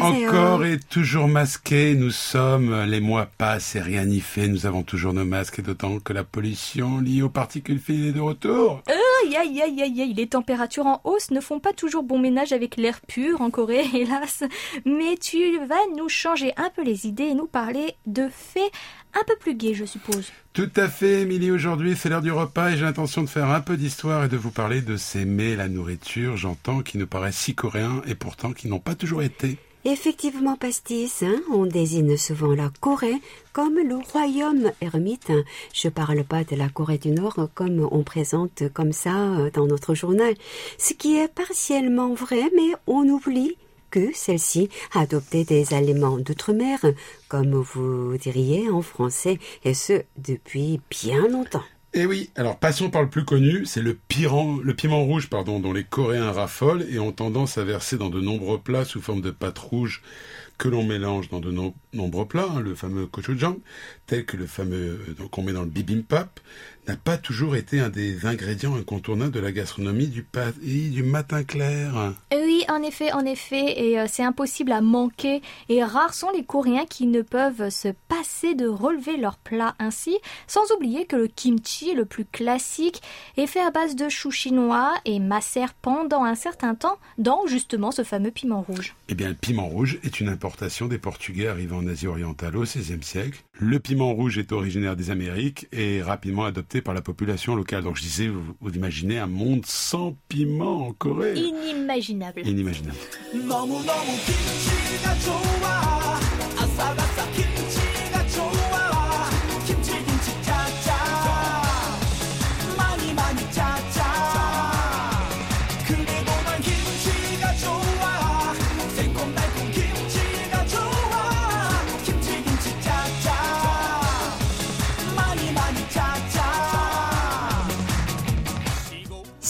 Encore 0.00 0.64
et 0.64 0.78
toujours 0.78 1.26
masqués, 1.26 1.96
nous 1.96 2.12
sommes, 2.12 2.84
les 2.84 3.00
mois 3.00 3.26
passent 3.26 3.74
et 3.74 3.80
rien 3.80 4.04
n'y 4.04 4.20
fait, 4.20 4.46
nous 4.46 4.66
avons 4.66 4.84
toujours 4.84 5.12
nos 5.12 5.24
masques 5.24 5.58
et 5.58 5.62
d'autant 5.62 5.98
que 5.98 6.12
la 6.12 6.22
pollution 6.22 7.00
liée 7.00 7.22
aux 7.22 7.28
particules 7.28 7.80
fines 7.80 8.06
est 8.06 8.12
de 8.12 8.20
retour. 8.20 8.82
Aïe 9.24 9.37
aïe 9.37 9.62
aïe 9.62 9.83
aïe 9.83 10.02
aïe, 10.02 10.14
les 10.14 10.26
températures 10.26 10.87
en 10.87 11.00
hausse 11.04 11.31
ne 11.31 11.40
font 11.40 11.61
pas 11.61 11.72
toujours 11.72 12.02
bon 12.02 12.18
ménage 12.18 12.52
avec 12.52 12.76
l'air 12.76 13.00
pur 13.00 13.40
en 13.40 13.50
Corée, 13.50 13.87
hélas. 13.94 14.44
Mais 14.85 15.16
tu 15.16 15.59
vas 15.66 15.76
nous 15.96 16.09
changer 16.09 16.52
un 16.57 16.70
peu 16.70 16.83
les 16.83 17.07
idées 17.07 17.24
et 17.24 17.35
nous 17.35 17.46
parler 17.46 17.94
de 18.07 18.28
faits 18.28 18.70
un 19.14 19.24
peu 19.26 19.35
plus 19.40 19.54
gais, 19.54 19.74
je 19.74 19.85
suppose. 19.85 20.31
Tout 20.52 20.70
à 20.76 20.88
fait, 20.88 21.22
Émilie, 21.22 21.50
aujourd'hui 21.50 21.96
c'est 21.96 22.09
l'heure 22.09 22.22
du 22.22 22.33
repas 22.33 22.70
et 22.70 22.76
j'ai 22.76 22.85
l'intention 22.85 23.22
de 23.22 23.28
faire 23.28 23.50
un 23.50 23.61
peu 23.61 23.76
d'histoire 23.76 24.24
et 24.24 24.28
de 24.28 24.37
vous 24.37 24.50
parler 24.50 24.83
de 24.83 24.96
ces 24.96 25.24
mets, 25.24 25.57
la 25.57 25.68
nourriture, 25.68 26.37
j'entends, 26.37 26.83
qui 26.83 26.98
nous 26.98 27.07
paraissent 27.07 27.37
si 27.37 27.54
coréens 27.54 28.02
et 28.07 28.14
pourtant 28.14 28.52
qui 28.52 28.68
n'ont 28.68 28.81
pas 28.81 28.94
toujours 28.94 29.22
été. 29.22 29.59
Effectivement, 29.84 30.56
pastis, 30.56 31.22
hein, 31.22 31.40
on 31.52 31.64
désigne 31.64 32.16
souvent 32.16 32.52
la 32.52 32.68
Corée 32.80 33.22
comme 33.52 33.78
le 33.78 33.96
royaume 33.96 34.72
ermite. 34.80 35.30
Je 35.72 35.88
parle 35.88 36.24
pas 36.24 36.42
de 36.42 36.56
la 36.56 36.68
Corée 36.68 36.98
du 36.98 37.10
Nord 37.12 37.48
comme 37.54 37.88
on 37.92 38.02
présente 38.02 38.64
comme 38.74 38.92
ça 38.92 39.14
euh, 39.14 39.50
dans 39.50 39.66
notre 39.66 39.94
journal. 39.94 40.34
Ce 40.78 40.94
qui 40.94 41.16
est 41.16 41.32
partiellement 41.32 42.12
vrai, 42.12 42.50
mais 42.56 42.72
on 42.88 43.08
oublie 43.08 43.56
que 43.90 44.10
celle-ci 44.12 44.68
adoptait 44.94 45.44
des 45.44 45.72
aliments 45.72 46.18
d'outre-mer, 46.18 46.80
comme 47.28 47.54
vous 47.54 48.16
diriez 48.18 48.68
en 48.68 48.82
français, 48.82 49.38
et 49.64 49.74
ce 49.74 50.02
depuis 50.18 50.80
bien 50.90 51.28
longtemps. 51.28 51.64
Eh 51.94 52.05
oui, 52.05 52.31
alors 52.37 52.59
passons 52.59 52.90
par 52.90 53.03
le 53.03 53.09
plus 53.09 53.24
connu, 53.24 53.64
c'est 53.64 53.81
le, 53.81 53.98
le 54.62 54.74
piment 54.74 55.05
rouge 55.05 55.31
pardon, 55.31 55.59
dont 55.59 55.72
les 55.72 55.85
Coréens 55.85 56.33
raffolent 56.33 56.85
et 56.90 56.98
ont 56.98 57.12
tendance 57.12 57.57
à 57.57 57.64
verser 57.64 57.96
dans 57.96 58.11
de 58.11 58.20
nombreux 58.20 58.59
plats 58.61 58.85
sous 58.85 59.01
forme 59.01 59.22
de 59.22 59.31
pâte 59.31 59.59
rouge 59.59 60.03
que 60.59 60.68
l'on 60.68 60.85
mélange 60.85 61.31
dans 61.31 61.40
de 61.40 61.51
no- 61.51 61.74
nombreux 61.92 62.27
plats, 62.27 62.48
hein, 62.55 62.61
le 62.61 62.74
fameux 62.74 63.07
gochujang, 63.07 63.57
tel 64.07 64.24
que 64.24 64.37
le 64.37 64.46
fameux 64.46 65.01
euh, 65.20 65.29
qu'on 65.31 65.42
met 65.42 65.53
dans 65.53 65.62
le 65.62 65.68
bibimbap, 65.68 66.40
n'a 66.88 66.96
pas 66.96 67.18
toujours 67.18 67.55
été 67.55 67.81
un 67.81 67.90
des 67.90 68.24
ingrédients 68.24 68.74
incontournables 68.77 69.31
de 69.31 69.40
la 69.40 69.53
gastronomie 69.53 70.07
du 70.07 70.22
pays 70.22 70.88
du 70.88 71.03
matin 71.03 71.44
clair. 71.44 72.14
Oui, 72.33 72.64
en 72.68 72.83
effet, 72.83 73.12
en 73.12 73.27
effet, 73.27 73.88
et 73.88 74.01
euh, 74.01 74.07
c'est 74.09 74.22
impossible 74.22 74.72
à 74.72 74.81
manquer. 74.81 75.42
Et 75.68 75.85
rares 75.85 76.14
sont 76.14 76.31
les 76.31 76.44
Coréens 76.44 76.87
qui 76.87 77.07
ne 77.07 77.20
peuvent 77.20 77.68
se 77.68 77.88
passer 78.09 78.55
de 78.55 78.66
relever 78.66 79.18
leur 79.18 79.37
plat 79.37 79.74
ainsi, 79.79 80.16
sans 80.46 80.70
oublier 80.74 81.05
que 81.05 81.16
le 81.16 81.27
kimchi, 81.27 81.94
le 81.94 82.07
plus 82.07 82.24
classique, 82.24 83.03
est 83.37 83.46
fait 83.46 83.61
à 83.61 83.70
base 83.70 83.94
de 83.94 84.09
choux 84.09 84.31
chinois 84.31 84.94
et 85.05 85.20
macère 85.20 85.74
pendant 85.74 86.24
un 86.24 86.35
certain 86.35 86.74
temps 86.74 86.98
dans 87.18 87.46
justement 87.46 87.90
ce 87.90 88.03
fameux 88.03 88.31
piment 88.31 88.62
rouge. 88.62 88.94
Eh 89.11 89.14
bien, 89.14 89.29
le 89.29 89.35
piment 89.35 89.68
rouge 89.68 89.98
est 90.05 90.20
une 90.20 90.29
importation 90.29 90.87
des 90.87 90.98
Portugais 90.98 91.48
arrivant 91.48 91.77
en 91.78 91.86
Asie 91.86 92.06
orientale 92.06 92.56
au 92.56 92.62
XVIe 92.62 93.02
siècle. 93.02 93.42
Le 93.58 93.78
piment 93.78 94.12
rouge 94.12 94.38
est 94.38 94.52
originaire 94.52 94.96
des 94.96 95.10
Amériques 95.10 95.66
et 95.72 96.02
rapidement 96.02 96.44
adopté 96.44 96.82
par 96.82 96.94
la 96.94 97.00
population 97.00 97.54
locale. 97.56 97.84
Donc, 97.84 97.96
je 97.96 98.02
disais, 98.02 98.28
vous, 98.28 98.42
vous 98.60 98.70
imaginez 98.70 99.18
un 99.18 99.26
monde 99.26 99.64
sans 99.66 100.16
piment 100.28 100.88
en 100.88 100.92
Corée 100.92 101.34
Inimaginable. 101.34 102.42
Inimaginable. 102.44 102.96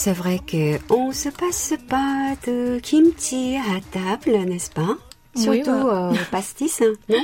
C'est 0.09 0.15
vrai 0.15 0.39
que 0.39 0.79
on 0.91 1.11
se 1.11 1.29
passe 1.29 1.75
pas 1.87 2.33
de 2.47 2.79
kimchi 2.79 3.57
à 3.57 3.79
table, 3.91 4.39
n'est-ce 4.49 4.71
pas? 4.71 4.97
Oui, 5.35 5.43
Surtout 5.43 5.69
euh, 5.69 6.13
au 6.13 6.15
pastis, 6.31 6.81
hein, 6.81 6.93
non? 7.09 7.23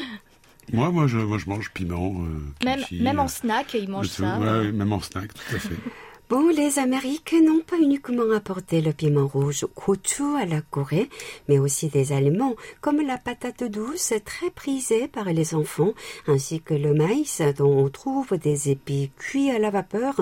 Moi, 0.71 0.91
moi, 0.91 1.07
je, 1.07 1.17
moi, 1.17 1.39
je 1.39 1.49
mange 1.49 1.71
piment. 1.73 2.13
euh, 2.21 2.43
Même, 2.63 2.77
kimchi, 2.81 3.01
même 3.01 3.17
euh, 3.17 3.23
en 3.23 3.27
snack, 3.27 3.73
ils 3.73 3.89
mangent 3.89 4.09
ça. 4.09 4.37
ouais, 4.37 4.45
ouais, 4.51 4.71
même 4.71 4.93
en 4.93 5.01
snack, 5.01 5.33
tout 5.33 5.55
à 5.55 5.57
fait. 5.57 5.77
Bon, 6.27 6.49
les 6.49 6.79
Amériques 6.79 7.35
n'ont 7.39 7.59
pas 7.59 7.77
uniquement 7.77 8.31
apporté 8.35 8.81
le 8.81 8.93
piment 8.93 9.27
rouge 9.27 9.67
gochu 9.75 10.23
à 10.35 10.47
la 10.47 10.59
Corée, 10.59 11.07
mais 11.47 11.59
aussi 11.59 11.88
des 11.88 12.13
aliments 12.13 12.55
comme 12.81 12.99
la 12.99 13.19
patate 13.19 13.63
douce 13.63 14.11
très 14.25 14.49
prisée 14.49 15.07
par 15.07 15.25
les 15.25 15.53
enfants, 15.53 15.93
ainsi 16.25 16.61
que 16.61 16.73
le 16.73 16.95
maïs 16.95 17.43
dont 17.55 17.77
on 17.77 17.89
trouve 17.89 18.39
des 18.39 18.71
épis 18.71 19.11
cuits 19.19 19.51
à 19.51 19.59
la 19.59 19.69
vapeur 19.69 20.15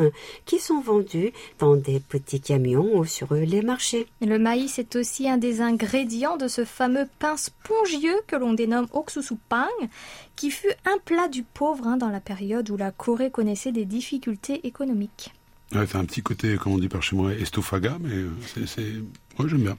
qui 0.46 0.60
sont 0.60 0.82
vendus 0.82 1.32
dans 1.60 1.78
des 1.78 2.02
petits 2.02 2.42
camions 2.42 2.98
ou 2.98 3.06
sur 3.06 3.34
les 3.34 3.62
marchés. 3.62 4.06
Le 4.20 4.38
maïs 4.38 4.80
est 4.80 4.98
aussi 4.98 5.30
un 5.30 5.38
des 5.38 5.62
ingrédients 5.62 6.36
de 6.36 6.50
ce 6.50 6.66
fameux 6.66 7.08
pain 7.20 7.38
spongieux 7.38 8.20
que 8.28 8.36
l'on 8.36 8.52
dénomme 8.52 8.88
oksusupang, 8.92 9.70
qui 10.36 10.52
fut 10.52 10.74
un 10.84 10.98
plat 11.06 11.30
du 11.30 11.44
pauvre 11.44 11.88
hein, 11.88 11.96
dans 11.96 12.10
la 12.10 12.20
période 12.20 12.70
où 12.70 12.76
la 12.76 12.92
Corée 12.92 13.32
connaissait 13.32 13.72
des 13.72 13.86
difficultés 13.86 14.68
économiques. 14.68 15.32
Ouais, 15.76 15.88
c'est 15.88 15.98
un 15.98 16.06
petit 16.06 16.22
côté, 16.22 16.56
comme 16.58 16.74
on 16.74 16.78
dit 16.78 16.90
par 16.90 17.02
chez 17.02 17.16
moi, 17.16 17.32
mais 17.32 18.10
euh, 18.10 18.30
c'est, 18.46 18.68
c'est... 18.68 18.94
Moi, 19.40 19.48
j'aime 19.48 19.64
bien. 19.64 19.78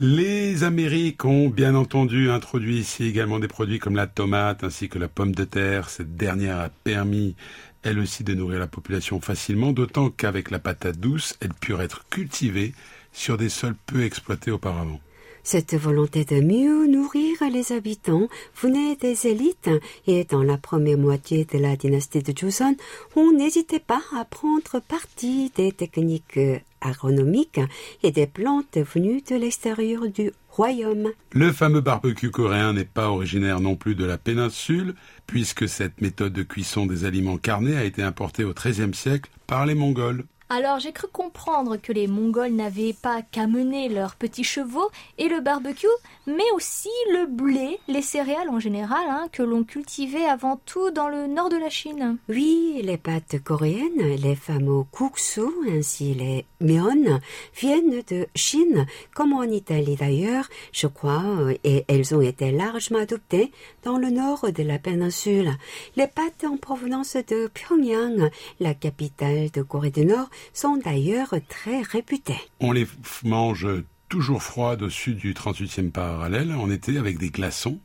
Les 0.00 0.64
Amériques 0.64 1.24
ont 1.24 1.48
bien 1.48 1.74
entendu 1.74 2.30
introduit 2.30 2.78
ici 2.78 3.04
également 3.04 3.38
des 3.38 3.48
produits 3.48 3.78
comme 3.78 3.94
la 3.94 4.06
tomate 4.08 4.64
ainsi 4.64 4.88
que 4.88 4.98
la 4.98 5.08
pomme 5.08 5.34
de 5.34 5.44
terre. 5.44 5.88
Cette 5.88 6.16
dernière 6.16 6.58
a 6.58 6.68
permis, 6.68 7.36
elle 7.82 8.00
aussi, 8.00 8.24
de 8.24 8.34
nourrir 8.34 8.58
la 8.58 8.66
population 8.66 9.20
facilement, 9.20 9.72
d'autant 9.72 10.10
qu'avec 10.10 10.50
la 10.50 10.58
patate 10.58 10.98
douce, 10.98 11.36
elle 11.40 11.54
put 11.54 11.74
être 11.74 12.08
cultivée 12.08 12.74
sur 13.12 13.36
des 13.36 13.48
sols 13.48 13.76
peu 13.86 14.02
exploités 14.02 14.50
auparavant. 14.50 15.00
Cette 15.46 15.74
volonté 15.74 16.24
de 16.24 16.40
mieux 16.40 16.86
nourrir 16.86 17.36
les 17.52 17.72
habitants 17.72 18.28
venait 18.60 18.96
des 18.96 19.26
élites 19.26 19.68
et 20.06 20.24
dans 20.24 20.42
la 20.42 20.56
première 20.56 20.96
moitié 20.96 21.44
de 21.44 21.58
la 21.58 21.76
dynastie 21.76 22.22
de 22.22 22.32
Joseon, 22.34 22.74
on 23.14 23.30
n'hésitait 23.30 23.78
pas 23.78 24.00
à 24.18 24.24
prendre 24.24 24.80
parti 24.80 25.52
des 25.54 25.70
techniques 25.70 26.40
agronomiques 26.80 27.60
et 28.02 28.10
des 28.10 28.26
plantes 28.26 28.78
venues 28.78 29.20
de 29.20 29.36
l'extérieur 29.36 30.08
du 30.08 30.32
royaume. 30.48 31.10
Le 31.32 31.52
fameux 31.52 31.82
barbecue 31.82 32.30
coréen 32.30 32.72
n'est 32.72 32.86
pas 32.86 33.10
originaire 33.10 33.60
non 33.60 33.76
plus 33.76 33.94
de 33.94 34.06
la 34.06 34.16
péninsule, 34.16 34.94
puisque 35.26 35.68
cette 35.68 36.00
méthode 36.00 36.32
de 36.32 36.42
cuisson 36.42 36.86
des 36.86 37.04
aliments 37.04 37.38
carnés 37.38 37.76
a 37.76 37.84
été 37.84 38.02
importée 38.02 38.44
au 38.44 38.54
XIIIe 38.54 38.94
siècle 38.94 39.30
par 39.46 39.66
les 39.66 39.74
Mongols. 39.74 40.24
Alors 40.50 40.78
j'ai 40.78 40.92
cru 40.92 41.06
comprendre 41.10 41.78
que 41.78 41.92
les 41.92 42.06
Mongols 42.06 42.52
n'avaient 42.52 42.92
pas 42.92 43.22
qu'à 43.22 43.46
mener 43.46 43.88
leurs 43.88 44.14
petits 44.14 44.44
chevaux 44.44 44.90
et 45.16 45.28
le 45.28 45.40
barbecue, 45.40 45.86
mais 46.26 46.50
aussi 46.54 46.90
le 47.12 47.26
blé, 47.26 47.78
les 47.88 48.02
céréales 48.02 48.50
en 48.50 48.60
général, 48.60 49.04
hein, 49.08 49.26
que 49.32 49.42
l'on 49.42 49.64
cultivait 49.64 50.26
avant 50.26 50.60
tout 50.66 50.90
dans 50.90 51.08
le 51.08 51.26
nord 51.26 51.48
de 51.48 51.56
la 51.56 51.70
Chine. 51.70 52.18
Oui, 52.28 52.80
les 52.82 52.98
pâtes 52.98 53.42
coréennes, 53.42 54.16
les 54.16 54.36
fameux 54.36 54.84
kuksu 54.92 55.40
ainsi 55.72 56.14
les 56.14 56.44
myeon 56.60 57.20
viennent 57.58 58.02
de 58.08 58.26
Chine, 58.34 58.86
comme 59.14 59.32
en 59.32 59.44
Italie 59.44 59.96
d'ailleurs, 59.96 60.48
je 60.72 60.86
crois, 60.86 61.24
euh, 61.24 61.54
et 61.64 61.84
elles 61.88 62.14
ont 62.14 62.20
été 62.20 62.50
largement 62.52 62.98
adoptées 62.98 63.50
dans 63.82 63.96
le 63.96 64.10
nord 64.10 64.52
de 64.52 64.62
la 64.62 64.78
péninsule. 64.78 65.52
Les 65.96 66.06
pâtes 66.06 66.44
en 66.44 66.56
provenance 66.56 67.16
de 67.16 67.48
Pyongyang, 67.48 68.30
la 68.60 68.74
capitale 68.74 69.50
de 69.50 69.62
Corée 69.62 69.90
du 69.90 70.04
Nord, 70.04 70.28
sont 70.52 70.76
d'ailleurs 70.76 71.34
très 71.48 71.82
réputées. 71.82 72.40
On 72.60 72.72
les 72.72 72.86
mange 73.22 73.66
toujours 74.08 74.42
froides 74.42 74.82
au 74.82 74.90
sud 74.90 75.16
du 75.16 75.34
38e 75.34 75.90
parallèle, 75.90 76.52
en 76.52 76.70
été 76.70 76.98
avec 76.98 77.18
des 77.18 77.30
glaçons. 77.30 77.80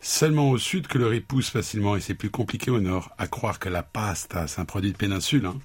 Seulement 0.00 0.50
au 0.50 0.58
sud 0.58 0.86
que 0.86 0.96
le 0.96 1.08
riz 1.08 1.20
pousse 1.20 1.50
facilement 1.50 1.96
et 1.96 2.00
c'est 2.00 2.14
plus 2.14 2.30
compliqué 2.30 2.70
au 2.70 2.80
nord. 2.80 3.10
À 3.18 3.26
croire 3.26 3.58
que 3.58 3.68
la 3.68 3.82
pasta, 3.82 4.46
c'est 4.46 4.60
un 4.60 4.64
produit 4.64 4.92
de 4.92 4.96
péninsule, 4.96 5.44
hein, 5.44 5.56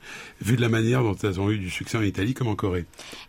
vu 0.41 0.55
de 0.55 0.61
la 0.61 0.69
manière 0.69 1.03
dont 1.03 1.15
elles 1.15 1.39
ont 1.39 1.51
eu 1.51 1.59
du 1.59 1.69
succès 1.69 1.99
en 1.99 2.01
Italie 2.01 2.33
comme 2.33 2.47
en 2.47 2.55
Corée. 2.55 2.85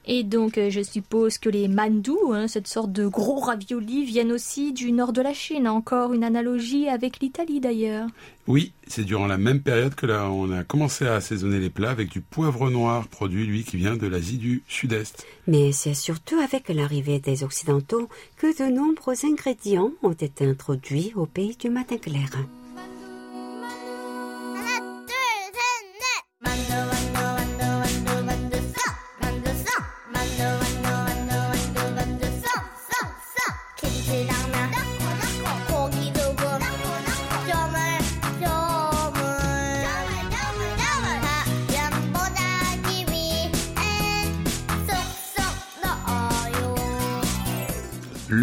Et 0.07 0.24
donc 0.24 0.57
euh, 0.57 0.70
je 0.70 0.80
suppose 0.80 1.37
que 1.37 1.50
les 1.50 1.68
mandou, 1.68 2.33
hein, 2.33 2.48
cette 2.48 2.66
sorte 2.66 2.90
de 2.90 3.07
gros 3.07 3.38
raviolis, 3.38 4.04
viennent 4.04 4.33
aussi 4.33 4.72
du 4.72 4.92
nord 4.92 5.12
de 5.12 5.20
la 5.20 5.35
Chine. 5.35 5.68
Encore 5.68 6.14
une 6.14 6.24
analogie 6.24 6.88
avec 6.88 7.20
l'Italie 7.20 7.61
d'ailleurs. 7.61 8.09
Oui, 8.46 8.72
c'est 8.87 9.04
durant 9.04 9.26
la 9.26 9.38
même 9.38 9.62
période 9.62 9.94
que 9.94 10.04
là, 10.04 10.30
on 10.30 10.50
a 10.50 10.64
commencé 10.64 11.07
à 11.07 11.14
assaisonner 11.14 11.61
les 11.61 11.70
plats 11.70 11.90
avec 11.90 12.11
du 12.11 12.20
poivre 12.20 12.68
noir, 12.68 13.09
produit 13.09 13.46
lui 13.46 13.64
qui 13.64 13.78
vient 13.78 13.96
de 13.96 14.07
l'Asie 14.07 14.37
du 14.37 14.62
Sud-Est. 14.68 15.26
Mais 15.46 15.72
c'est 15.72 15.94
surtout 15.94 16.37
avec 16.37 16.68
l'arrivée 16.68 17.20
des 17.20 17.42
Occidentaux 17.42 18.09
que 18.37 18.46
de 18.62 18.70
nombreux 18.70 19.24
ingrédients 19.24 19.92
ont 20.02 20.12
été 20.12 20.46
introduits 20.46 21.12
au 21.16 21.24
pays 21.24 21.57
du 21.57 21.70
matin 21.70 21.96
clair. 21.96 22.30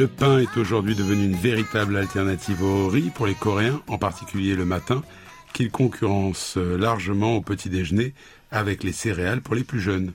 Le 0.02 0.08
pain 0.08 0.40
est 0.40 0.58
aujourd'hui 0.58 0.96
devenu 0.96 1.26
une 1.26 1.36
véritable 1.36 1.96
alternative 1.96 2.64
au 2.64 2.88
riz 2.88 3.12
pour 3.14 3.28
les 3.28 3.36
Coréens, 3.36 3.84
en 3.88 4.00
particulier 4.00 4.56
le 4.56 4.66
matin, 4.66 5.04
qu'ils 5.54 5.70
concurrencent 5.70 6.58
largement 6.58 7.36
au 7.36 7.42
petit 7.42 7.70
déjeuner 7.70 8.16
avec 8.50 8.84
les 8.84 8.94
céréales 8.94 9.42
pour 9.42 9.54
les 9.54 9.64
plus 9.64 9.80
jeunes. 9.80 10.12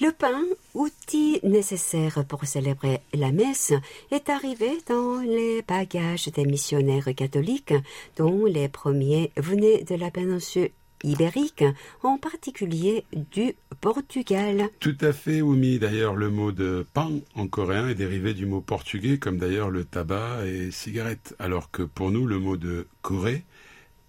Le 0.00 0.10
pain, 0.10 0.42
outil 0.74 1.38
nécessaire 1.44 2.24
pour 2.26 2.46
célébrer 2.46 2.98
la 3.14 3.30
messe, 3.30 3.72
est 4.10 4.28
arrivé 4.28 4.72
dans 4.88 5.20
les 5.20 5.62
bagages 5.62 6.26
des 6.26 6.44
missionnaires 6.44 7.14
catholiques, 7.16 7.74
dont 8.16 8.44
les 8.44 8.68
premiers 8.68 9.30
venaient 9.36 9.84
de 9.84 9.94
la 9.94 10.10
péninsule 10.10 10.70
ibériques, 11.04 11.64
en 12.02 12.18
particulier 12.18 13.04
du 13.32 13.54
Portugal. 13.80 14.68
Tout 14.80 14.96
à 15.00 15.12
fait, 15.12 15.42
Oumi. 15.42 15.78
D'ailleurs, 15.78 16.16
le 16.16 16.30
mot 16.30 16.52
de 16.52 16.86
pain 16.92 17.10
en 17.34 17.46
coréen 17.46 17.88
est 17.88 17.94
dérivé 17.94 18.34
du 18.34 18.46
mot 18.46 18.60
portugais, 18.60 19.18
comme 19.18 19.38
d'ailleurs 19.38 19.70
le 19.70 19.84
tabac 19.84 20.46
et 20.46 20.70
cigarette. 20.70 21.34
Alors 21.38 21.70
que 21.70 21.82
pour 21.82 22.10
nous, 22.10 22.26
le 22.26 22.38
mot 22.38 22.56
de 22.56 22.86
Corée 23.02 23.44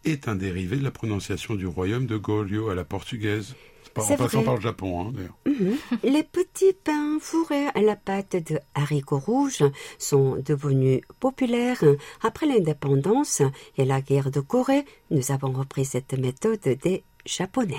est 0.06 0.28
un 0.28 0.36
dérivé 0.36 0.78
de 0.78 0.84
la 0.84 0.92
prononciation 0.92 1.56
du 1.56 1.68
royaume 1.68 2.06
de 2.06 2.18
Goryeo 2.18 2.70
à 2.70 2.76
la 2.76 2.84
portugaise. 2.84 3.56
En 4.00 4.18
passant 4.18 4.44
par 4.44 4.56
le 4.56 4.62
Japon, 4.62 5.02
hein, 5.02 5.12
d'ailleurs. 5.14 5.38
Mhm. 5.46 5.78
Les 6.04 6.24
petits 6.24 6.74
pains 6.74 7.18
fourrés 7.20 7.68
à 7.76 7.82
la 7.82 7.96
pâte 7.96 8.36
de 8.36 8.60
haricots 8.76 9.20
rouges 9.20 9.64
sont 9.98 10.38
devenus 10.44 11.02
populaires 11.20 11.84
après 12.22 12.46
l'indépendance 12.46 13.42
et 13.78 13.86
la 13.86 14.02
guerre 14.02 14.32
de 14.32 14.40
Corée. 14.40 14.86
Nous 15.12 15.32
avons 15.32 15.52
repris 15.52 15.86
cette 15.86 16.14
méthode 16.14 16.62
des 16.62 17.04
Japonais. 17.26 17.76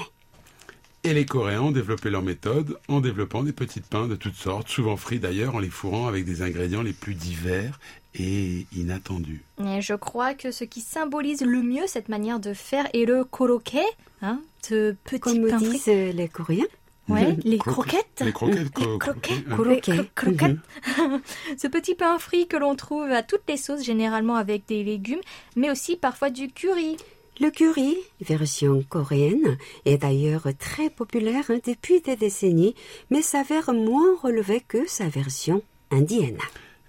Et 1.03 1.15
les 1.15 1.25
Coréens 1.25 1.63
ont 1.63 1.71
développé 1.71 2.11
leur 2.11 2.21
méthode 2.23 2.79
en 2.89 3.01
développant 3.01 3.43
des 3.43 3.53
petits 3.53 3.81
pains 3.81 4.07
de 4.07 4.17
toutes 4.17 4.35
sortes, 4.35 4.69
souvent 4.69 4.97
frits 4.99 5.19
d'ailleurs, 5.19 5.55
en 5.55 5.59
les 5.59 5.71
fourrant 5.71 6.07
avec 6.07 6.27
des 6.27 6.43
ingrédients 6.43 6.83
les 6.83 6.93
plus 6.93 7.15
divers 7.15 7.81
et 8.15 8.67
inattendus. 8.77 9.43
Et 9.65 9.81
je 9.81 9.95
crois 9.95 10.35
que 10.35 10.51
ce 10.51 10.65
qui 10.65 10.83
symbolise 10.83 11.41
le 11.41 11.63
mieux 11.63 11.87
cette 11.87 12.11
manière 12.11 12.39
de 12.39 12.53
faire 12.53 12.87
est 12.93 13.07
le 13.07 13.25
koroke, 13.25 13.79
hein, 14.21 14.43
ce 14.61 14.93
petit 15.05 15.21
Comme 15.21 15.49
pain 15.49 15.57
disent 15.57 15.83
frit. 15.83 16.13
les 16.13 16.29
Coréens. 16.29 16.67
Ouais, 17.09 17.35
les 17.45 17.57
Cro- 17.59 17.73
croquettes. 17.73 18.21
Les 18.25 18.33
croquettes. 18.33 18.59
Les 18.79 18.99
croquettes. 18.99 19.41
hein. 19.49 19.57
Coroquet. 19.57 19.93
Les 19.97 20.03
cro- 20.03 20.05
croquettes. 20.15 20.59
ce 21.59 21.67
petit 21.67 21.95
pain 21.97 22.19
frit 22.19 22.47
que 22.47 22.57
l'on 22.59 22.77
trouve 22.77 23.11
à 23.11 23.23
toutes 23.25 23.43
les 23.49 23.57
sauces, 23.57 23.83
généralement 23.83 24.37
avec 24.37 24.67
des 24.69 24.85
légumes, 24.85 25.19
mais 25.57 25.71
aussi 25.71 25.97
parfois 25.97 26.31
du 26.31 26.49
curry. 26.53 26.99
Le 27.41 27.51
curry, 27.51 27.97
version 28.21 28.85
coréenne, 28.87 29.57
est 29.87 29.97
d'ailleurs 29.97 30.49
très 30.59 30.91
populaire 30.91 31.45
hein, 31.49 31.59
depuis 31.67 32.03
des 32.03 32.15
décennies, 32.15 32.75
mais 33.09 33.23
s'avère 33.23 33.73
moins 33.73 34.15
relevé 34.23 34.61
que 34.61 34.87
sa 34.87 35.09
version 35.09 35.63
indienne. 35.91 36.37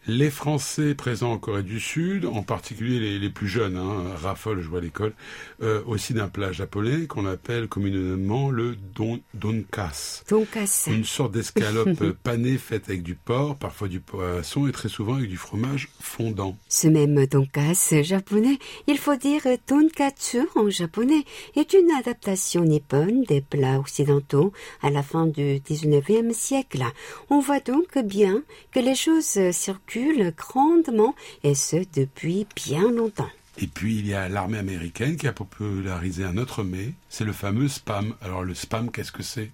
Les 0.07 0.31
Français 0.31 0.95
présents 0.95 1.33
en 1.33 1.37
Corée 1.37 1.61
du 1.61 1.79
Sud, 1.79 2.25
en 2.25 2.41
particulier 2.41 2.99
les, 2.99 3.19
les 3.19 3.29
plus 3.29 3.47
jeunes, 3.47 3.77
hein, 3.77 4.15
raffolent, 4.15 4.59
je 4.59 4.67
vois 4.67 4.79
à 4.79 4.81
l'école, 4.81 5.13
euh, 5.61 5.83
aussi 5.85 6.15
d'un 6.15 6.27
plat 6.27 6.51
japonais 6.51 7.05
qu'on 7.05 7.27
appelle 7.27 7.67
communément 7.67 8.49
le 8.49 8.75
don, 8.95 9.19
donkas. 9.35 10.23
Donkas. 10.27 10.87
Une 10.87 11.03
sorte 11.03 11.33
d'escalope 11.33 12.03
panée 12.23 12.57
faite 12.57 12.85
avec 12.89 13.03
du 13.03 13.13
porc, 13.13 13.57
parfois 13.57 13.89
du 13.89 13.99
poisson 13.99 14.67
et 14.67 14.71
très 14.71 14.89
souvent 14.89 15.17
avec 15.17 15.29
du 15.29 15.37
fromage 15.37 15.89
fondant. 15.99 16.57
Ce 16.67 16.87
même 16.87 17.27
donkas 17.27 17.93
japonais, 18.01 18.57
il 18.87 18.97
faut 18.97 19.15
dire 19.15 19.43
tonkatsu 19.67 20.39
en 20.55 20.67
japonais, 20.71 21.25
est 21.55 21.73
une 21.73 21.91
adaptation 21.91 22.63
nippone 22.63 23.23
des 23.25 23.41
plats 23.41 23.77
occidentaux 23.77 24.51
à 24.81 24.89
la 24.89 25.03
fin 25.03 25.27
du 25.27 25.59
19e 25.59 26.33
siècle. 26.33 26.83
On 27.29 27.39
voit 27.39 27.59
donc 27.59 27.99
bien 27.99 28.41
que 28.71 28.79
les 28.79 28.95
choses 28.95 29.51
circulent 29.51 29.90
grandement 30.37 31.15
et 31.43 31.55
ce 31.55 31.77
depuis 31.93 32.45
bien 32.55 32.91
longtemps. 32.91 33.29
Et 33.57 33.67
puis 33.67 33.97
il 33.97 34.07
y 34.07 34.13
a 34.13 34.29
l'armée 34.29 34.57
américaine 34.57 35.17
qui 35.17 35.27
a 35.27 35.33
popularisé 35.33 36.23
un 36.23 36.37
autre 36.37 36.63
mets, 36.63 36.93
c'est 37.09 37.25
le 37.25 37.33
fameux 37.33 37.67
spam. 37.67 38.15
Alors 38.21 38.43
le 38.43 38.55
spam, 38.55 38.91
qu'est-ce 38.91 39.11
que 39.11 39.23
c'est? 39.23 39.51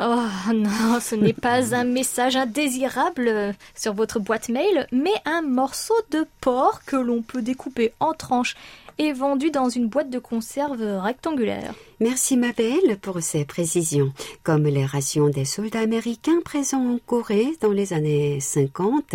Oh 0.00 0.26
non, 0.52 0.98
ce 1.00 1.14
n'est 1.14 1.32
pas 1.32 1.74
un 1.74 1.84
message 1.84 2.34
indésirable 2.34 3.28
euh, 3.28 3.52
sur 3.76 3.94
votre 3.94 4.18
boîte 4.18 4.48
mail, 4.48 4.88
mais 4.90 5.14
un 5.24 5.42
morceau 5.42 5.94
de 6.10 6.26
porc 6.40 6.82
que 6.84 6.96
l'on 6.96 7.22
peut 7.22 7.42
découper 7.42 7.92
en 8.00 8.12
tranches 8.12 8.56
et 8.98 9.12
vendu 9.12 9.50
dans 9.50 9.68
une 9.68 9.88
boîte 9.88 10.10
de 10.10 10.18
conserve 10.18 10.82
rectangulaire. 11.00 11.74
Merci 12.00 12.36
ma 12.36 12.52
belle 12.52 12.98
pour 13.00 13.20
ces 13.22 13.44
précisions. 13.44 14.12
Comme 14.42 14.64
les 14.64 14.84
rations 14.84 15.28
des 15.28 15.44
soldats 15.44 15.80
américains 15.80 16.40
présents 16.44 16.94
en 16.94 16.98
Corée 16.98 17.56
dans 17.60 17.70
les 17.70 17.92
années 17.92 18.40
50, 18.40 19.14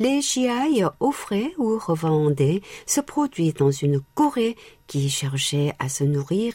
les 0.00 0.20
GI 0.20 0.82
offraient 1.00 1.52
ou 1.58 1.78
revendaient 1.78 2.62
ce 2.86 3.00
produit 3.00 3.52
dans 3.52 3.70
une 3.70 4.00
Corée 4.14 4.56
qui 4.86 5.08
cherchait 5.08 5.72
à 5.78 5.88
se 5.88 6.04
nourrir 6.04 6.54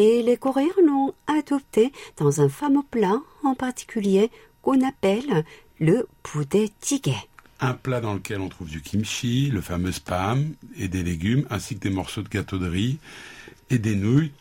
et 0.00 0.22
les 0.22 0.38
Coréens 0.38 0.68
l'ont 0.82 1.12
adopté 1.26 1.92
dans 2.16 2.40
un 2.40 2.48
fameux 2.48 2.82
plat 2.90 3.20
en 3.44 3.54
particulier 3.54 4.30
qu'on 4.62 4.80
appelle 4.86 5.44
le 5.78 6.06
poulet 6.22 6.70
tigé. 6.80 7.14
Un 7.60 7.74
plat 7.74 8.00
dans 8.00 8.14
lequel 8.14 8.40
on 8.40 8.48
trouve 8.48 8.68
du 8.68 8.80
kimchi, 8.80 9.50
le 9.50 9.60
fameux 9.60 9.92
spam, 9.92 10.54
et 10.78 10.88
des 10.88 11.02
légumes, 11.02 11.44
ainsi 11.50 11.74
que 11.74 11.80
des 11.80 11.90
morceaux 11.90 12.22
de 12.22 12.30
gâteau 12.30 12.56
de 12.56 12.66
riz 12.66 12.98
et 13.68 13.78
des 13.78 13.94
nouilles. 13.94 14.32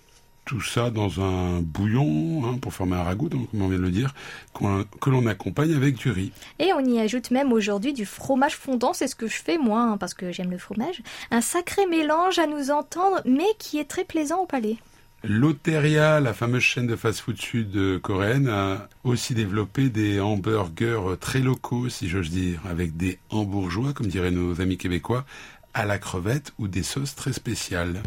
Tout 0.46 0.62
ça 0.62 0.90
dans 0.90 1.20
un 1.20 1.60
bouillon, 1.60 2.44
hein, 2.46 2.58
pour 2.60 2.74
former 2.74 2.96
un 2.96 3.04
ragoût, 3.04 3.28
donc, 3.28 3.52
comme 3.52 3.62
on 3.62 3.68
vient 3.68 3.78
de 3.78 3.84
le 3.84 3.92
dire, 3.92 4.16
que 4.54 5.10
l'on 5.10 5.28
accompagne 5.28 5.76
avec 5.76 5.96
du 5.96 6.10
riz. 6.10 6.32
Et 6.58 6.72
on 6.74 6.80
y 6.80 7.00
ajoute 7.00 7.30
même 7.32 7.52
aujourd'hui 7.52 7.94
du 7.94 8.06
fromage 8.06 8.56
fondant, 8.56 8.94
c'est 8.94 9.08
ce 9.08 9.16
que 9.16 9.28
je 9.28 9.36
fais 9.36 9.58
moi, 9.58 9.82
hein, 9.82 9.98
parce 9.98 10.14
que 10.14 10.32
j'aime 10.32 10.50
le 10.50 10.58
fromage. 10.58 11.04
Un 11.30 11.42
sacré 11.42 11.86
mélange 11.86 12.40
à 12.40 12.48
nous 12.48 12.72
entendre, 12.72 13.22
mais 13.26 13.46
qui 13.60 13.78
est 13.78 13.86
très 13.86 14.06
plaisant 14.06 14.44
au 14.44 14.46
palais. 14.46 14.78
Loteria, 15.24 16.22
la 16.22 16.34
fameuse 16.34 16.64
chaîne 16.64 16.88
de 16.88 16.96
fast-food 16.96 17.38
sud-coréenne, 17.38 18.48
a 18.48 18.88
aussi 19.04 19.34
développé 19.34 19.90
des 19.90 20.22
hamburgers 20.22 21.18
très 21.20 21.40
locaux, 21.40 21.90
si 21.90 22.08
j'ose 22.08 22.30
dire, 22.30 22.62
avec 22.70 22.96
des 22.96 23.20
hambourgeois, 23.30 23.92
comme 23.94 24.08
diraient 24.08 24.32
nos 24.32 24.62
amis 24.62 24.78
québécois, 24.78 25.26
à 25.74 25.86
la 25.86 25.98
crevette 26.00 26.54
ou 26.58 26.70
des 26.70 26.84
sauces 26.84 27.16
très 27.16 27.34
spéciales. 27.34 28.02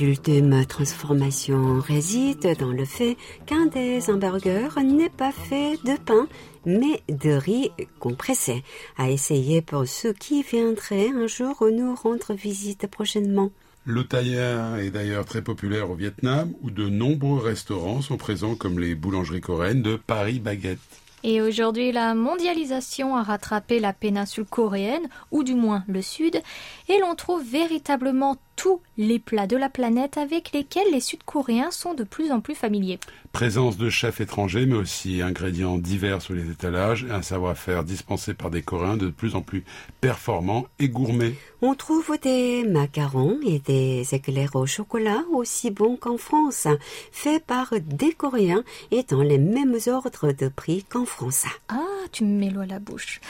L'ultime 0.00 0.64
transformation 0.66 1.78
réside 1.80 2.56
dans 2.58 2.72
le 2.72 2.84
fait 2.84 3.16
qu'un 3.46 3.66
des 3.66 4.10
hamburgers 4.10 4.80
n'est 4.82 5.10
pas 5.10 5.32
fait 5.32 5.76
de 5.84 5.96
pain, 5.96 6.26
mais 6.64 7.02
de 7.08 7.30
riz 7.30 7.70
compressé, 8.00 8.64
à 8.96 9.10
essayer 9.10 9.62
pour 9.62 9.86
ceux 9.86 10.12
qui 10.12 10.42
viendraient 10.42 11.10
un 11.10 11.26
jour 11.26 11.64
nous 11.70 11.94
rendre 11.94 12.34
visite 12.34 12.86
prochainement. 12.88 13.52
L'otaïa 13.84 14.78
est 14.80 14.90
d'ailleurs 14.90 15.24
très 15.24 15.42
populaire 15.42 15.90
au 15.90 15.94
Vietnam, 15.94 16.52
où 16.62 16.70
de 16.70 16.88
nombreux 16.88 17.40
restaurants 17.40 18.02
sont 18.02 18.16
présents, 18.16 18.54
comme 18.54 18.78
les 18.78 18.94
boulangeries 18.94 19.40
coréennes 19.40 19.82
de 19.82 19.96
Paris 19.96 20.40
Baguette. 20.40 21.01
Et 21.24 21.40
aujourd'hui, 21.40 21.92
la 21.92 22.14
mondialisation 22.14 23.16
a 23.16 23.22
rattrapé 23.22 23.78
la 23.78 23.92
péninsule 23.92 24.44
coréenne, 24.44 25.08
ou 25.30 25.44
du 25.44 25.54
moins 25.54 25.84
le 25.86 26.02
sud, 26.02 26.42
et 26.88 26.98
l'on 26.98 27.14
trouve 27.14 27.44
véritablement 27.44 28.36
tous 28.56 28.80
les 28.96 29.18
plats 29.18 29.46
de 29.46 29.56
la 29.56 29.68
planète 29.68 30.18
avec 30.18 30.52
lesquels 30.52 30.90
les 30.92 31.00
Sud-Coréens 31.00 31.70
sont 31.70 31.94
de 31.94 32.04
plus 32.04 32.32
en 32.32 32.40
plus 32.40 32.54
familiers. 32.54 32.98
Présence 33.32 33.78
de 33.78 33.88
chefs 33.88 34.20
étrangers, 34.20 34.66
mais 34.66 34.76
aussi 34.76 35.22
ingrédients 35.22 35.78
divers 35.78 36.20
sur 36.20 36.34
les 36.34 36.50
étalages, 36.50 37.04
et 37.04 37.10
un 37.10 37.22
savoir-faire 37.22 37.82
dispensé 37.82 38.34
par 38.34 38.50
des 38.50 38.60
Coréens 38.60 38.98
de 38.98 39.08
plus 39.08 39.34
en 39.34 39.40
plus 39.40 39.64
performants 40.02 40.66
et 40.78 40.90
gourmets. 40.90 41.34
On 41.62 41.74
trouve 41.74 42.18
des 42.20 42.62
macarons 42.64 43.38
et 43.44 43.58
des 43.58 44.06
éclairs 44.12 44.54
au 44.54 44.66
chocolat 44.66 45.22
aussi 45.32 45.70
bons 45.70 45.96
qu'en 45.96 46.18
France, 46.18 46.66
faits 47.10 47.44
par 47.44 47.72
des 47.80 48.12
Coréens 48.12 48.64
et 48.90 49.02
dans 49.02 49.22
les 49.22 49.38
mêmes 49.38 49.78
ordres 49.86 50.32
de 50.32 50.48
prix 50.48 50.84
qu'en 50.84 51.06
France. 51.06 51.44
Ah, 51.68 51.78
tu 52.12 52.24
me 52.24 52.38
mets 52.38 52.50
l'eau 52.50 52.60
à 52.60 52.66
la 52.66 52.80
bouche. 52.80 53.20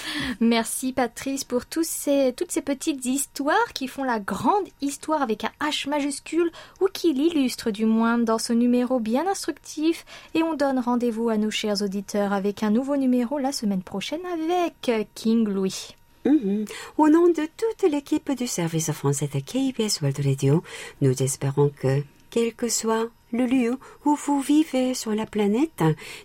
Merci 0.41 0.93
Patrice 0.93 1.45
pour 1.45 1.67
tous 1.67 1.87
ces, 1.87 2.35
toutes 2.37 2.51
ces 2.51 2.63
petites 2.63 3.07
histoires 3.07 3.73
qui 3.75 3.87
font 3.87 4.03
la 4.03 4.19
grande 4.19 4.67
histoire 4.81 5.23
avec 5.23 5.45
un 5.45 5.53
H 5.61 5.89
majuscule 5.89 6.51
ou 6.81 6.87
qui 6.93 7.13
l'illustrent 7.13 7.71
du 7.71 7.87
moins 7.87 8.19
dans 8.19 8.39
ce 8.39 8.53
numéro 8.53 8.99
bien 8.99 9.27
instructif 9.31 9.92
Et 10.34 10.44
on 10.44 10.56
donne 10.56 10.80
rendez-vous 10.80 11.30
à 11.30 11.38
nos 11.38 11.52
chers 11.52 11.82
auditeurs 11.82 12.34
avec 12.34 12.64
un 12.64 12.72
nouveau 12.72 12.98
numéro 12.98 13.38
la 13.38 13.52
semaine 13.52 13.84
prochaine 13.84 14.22
avec 14.26 15.10
King 15.16 15.48
Louis. 15.48 15.96
Mhm. 16.26 16.66
Au 16.98 17.10
nom 17.10 17.28
de 17.28 17.48
toute 17.58 17.90
l'équipe 17.90 18.32
du 18.32 18.48
service 18.48 18.92
français 18.92 19.30
de 19.34 19.40
KBS 19.40 20.02
World 20.02 20.20
Radio, 20.26 20.64
nous 21.02 21.24
espérons 21.24 21.70
que, 21.70 22.04
quel 22.30 22.54
que 22.54 22.68
soit 22.68 23.08
le 23.32 23.46
lieu 23.46 23.78
où 24.06 24.16
vous 24.16 24.42
vivez 24.42 24.94
sur 24.94 25.14
la 25.14 25.26
planète, 25.26 25.84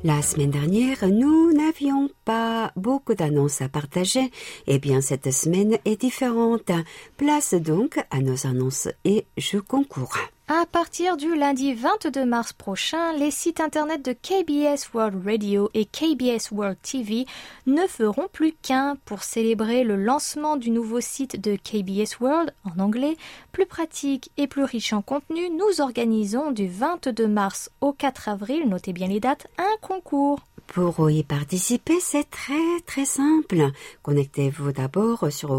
La 0.08 0.22
semaine 0.22 0.50
dernière, 0.50 1.06
nous 1.06 1.52
n'avions 1.52 2.08
pas 2.24 2.72
beaucoup 2.76 3.12
d'annonces 3.12 3.60
à 3.60 3.68
partager. 3.68 4.30
Eh 4.66 4.78
bien, 4.78 5.02
cette 5.02 5.30
semaine 5.30 5.76
est 5.84 6.00
différente. 6.00 6.70
Place 7.18 7.52
donc 7.52 7.98
à 8.10 8.20
nos 8.22 8.46
annonces 8.46 8.88
et 9.04 9.26
je 9.36 9.58
concours. 9.58 10.16
À 10.50 10.64
partir 10.64 11.18
du 11.18 11.34
lundi 11.34 11.74
22 11.74 12.24
mars 12.24 12.54
prochain, 12.54 13.12
les 13.12 13.30
sites 13.30 13.60
internet 13.60 14.02
de 14.02 14.14
KBS 14.14 14.94
World 14.94 15.22
Radio 15.22 15.68
et 15.74 15.84
KBS 15.84 16.50
World 16.52 16.78
TV 16.80 17.26
ne 17.66 17.86
feront 17.86 18.28
plus 18.32 18.54
qu'un 18.54 18.96
pour 19.04 19.24
célébrer 19.24 19.84
le 19.84 19.96
lancement 19.96 20.56
du 20.56 20.70
nouveau 20.70 21.02
site 21.02 21.38
de 21.38 21.56
KBS 21.56 22.18
World 22.20 22.54
en 22.64 22.82
anglais, 22.82 23.18
plus 23.52 23.66
pratique 23.66 24.30
et 24.38 24.46
plus 24.46 24.64
riche 24.64 24.94
en 24.94 25.02
contenu. 25.02 25.50
Nous 25.50 25.82
organisons 25.82 26.50
du 26.50 26.66
22 26.66 27.28
mars 27.28 27.70
au 27.82 27.92
4 27.92 28.30
avril, 28.30 28.70
notez 28.70 28.94
bien 28.94 29.08
les 29.08 29.20
dates, 29.20 29.48
un 29.58 29.76
concours. 29.86 30.40
Pour 30.66 31.10
y 31.10 31.24
participer, 31.24 31.98
c'est 32.00 32.28
très 32.28 32.80
très 32.86 33.04
simple. 33.04 33.70
Connectez-vous 34.02 34.72
d'abord 34.72 35.30
sur 35.30 35.52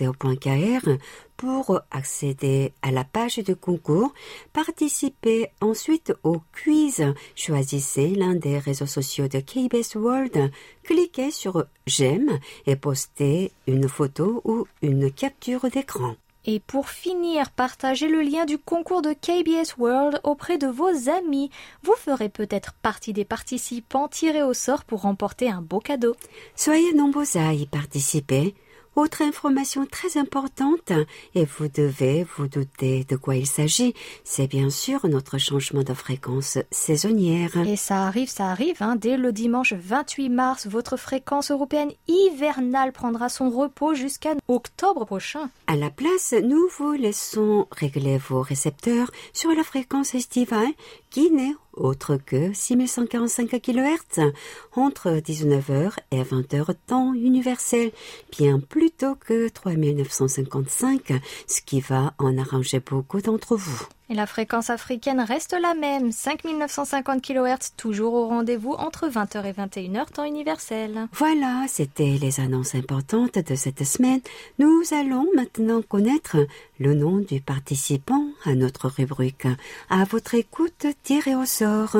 world.kbs.co.kr 0.00 0.98
pour 1.36 1.80
accéder 1.90 2.72
à 2.82 2.90
la 2.90 3.04
page 3.04 3.36
de 3.36 3.54
concours. 3.54 4.12
Participez 4.52 5.48
ensuite 5.60 6.12
au 6.22 6.40
quiz. 6.62 7.04
Choisissez 7.34 8.08
l'un 8.14 8.34
des 8.34 8.58
réseaux 8.58 8.86
sociaux 8.86 9.28
de 9.28 9.40
KBS 9.40 9.96
World. 9.96 10.50
Cliquez 10.84 11.30
sur 11.30 11.64
J'aime 11.86 12.38
et 12.66 12.76
postez 12.76 13.52
une 13.66 13.88
photo 13.88 14.42
ou 14.44 14.66
une 14.82 15.10
capture 15.10 15.68
d'écran. 15.70 16.14
Et 16.46 16.60
pour 16.60 16.90
finir, 16.90 17.50
partagez 17.50 18.06
le 18.06 18.20
lien 18.20 18.44
du 18.44 18.58
concours 18.58 19.00
de 19.00 19.14
KBS 19.14 19.78
World 19.78 20.20
auprès 20.24 20.58
de 20.58 20.66
vos 20.66 21.08
amis. 21.08 21.50
Vous 21.82 21.94
ferez 21.96 22.28
peut-être 22.28 22.74
partie 22.74 23.14
des 23.14 23.24
participants 23.24 24.08
tirés 24.08 24.42
au 24.42 24.52
sort 24.52 24.84
pour 24.84 25.02
remporter 25.02 25.48
un 25.48 25.62
beau 25.62 25.80
cadeau. 25.80 26.14
Soyez 26.54 26.92
nombreux 26.92 27.36
à 27.36 27.54
y 27.54 27.64
participer. 27.64 28.54
Autre 28.96 29.22
information 29.22 29.86
très 29.86 30.16
importante, 30.18 30.92
et 31.34 31.44
vous 31.44 31.66
devez 31.66 32.24
vous 32.36 32.46
douter 32.46 33.04
de 33.04 33.16
quoi 33.16 33.34
il 33.34 33.46
s'agit, 33.46 33.92
c'est 34.22 34.46
bien 34.46 34.70
sûr 34.70 35.04
notre 35.08 35.36
changement 35.38 35.82
de 35.82 35.94
fréquence 35.94 36.58
saisonnière. 36.70 37.56
Et 37.66 37.74
ça 37.74 38.04
arrive, 38.04 38.28
ça 38.28 38.46
arrive, 38.46 38.76
hein. 38.82 38.94
dès 38.94 39.16
le 39.16 39.32
dimanche 39.32 39.72
28 39.72 40.28
mars, 40.28 40.66
votre 40.68 40.96
fréquence 40.96 41.50
européenne 41.50 41.90
hivernale 42.06 42.92
prendra 42.92 43.28
son 43.28 43.50
repos 43.50 43.94
jusqu'à 43.94 44.34
octobre 44.46 45.04
prochain. 45.04 45.50
À 45.66 45.74
la 45.74 45.90
place, 45.90 46.32
nous 46.44 46.68
vous 46.78 46.92
laissons 46.92 47.66
régler 47.72 48.18
vos 48.18 48.42
récepteurs 48.42 49.10
sur 49.32 49.50
la 49.50 49.64
fréquence 49.64 50.14
estivale 50.14 50.72
qui 51.10 51.32
n'est 51.32 51.54
autre 51.76 52.16
que 52.16 52.52
6145 52.52 53.60
kHz 53.60 54.32
entre 54.72 55.18
19h 55.18 55.92
et 56.10 56.22
20h 56.22 56.74
temps 56.86 57.14
universel, 57.14 57.92
bien 58.36 58.60
plus 58.60 58.90
tôt 58.90 59.14
que 59.14 59.48
3955, 59.48 61.12
ce 61.46 61.60
qui 61.62 61.80
va 61.80 62.14
en 62.18 62.38
arranger 62.38 62.80
beaucoup 62.80 63.20
d'entre 63.20 63.56
vous. 63.56 63.86
La 64.14 64.26
fréquence 64.26 64.70
africaine 64.70 65.18
reste 65.20 65.56
la 65.60 65.74
même, 65.74 66.12
5950 66.12 67.20
kHz, 67.20 67.72
toujours 67.76 68.14
au 68.14 68.28
rendez-vous 68.28 68.70
entre 68.70 69.08
20h 69.08 69.44
et 69.44 69.52
21h 69.52 70.06
temps 70.12 70.24
universel. 70.24 71.08
Voilà, 71.14 71.64
c'était 71.66 72.16
les 72.20 72.38
annonces 72.38 72.76
importantes 72.76 73.40
de 73.40 73.54
cette 73.56 73.82
semaine. 73.82 74.20
Nous 74.60 74.82
allons 74.92 75.26
maintenant 75.34 75.82
connaître 75.82 76.36
le 76.78 76.94
nom 76.94 77.18
du 77.18 77.40
participant 77.40 78.28
à 78.44 78.54
notre 78.54 78.86
rubrique. 78.86 79.48
À 79.90 80.04
votre 80.04 80.36
écoute, 80.36 80.86
tiré 81.02 81.34
au 81.34 81.44
sort. 81.44 81.96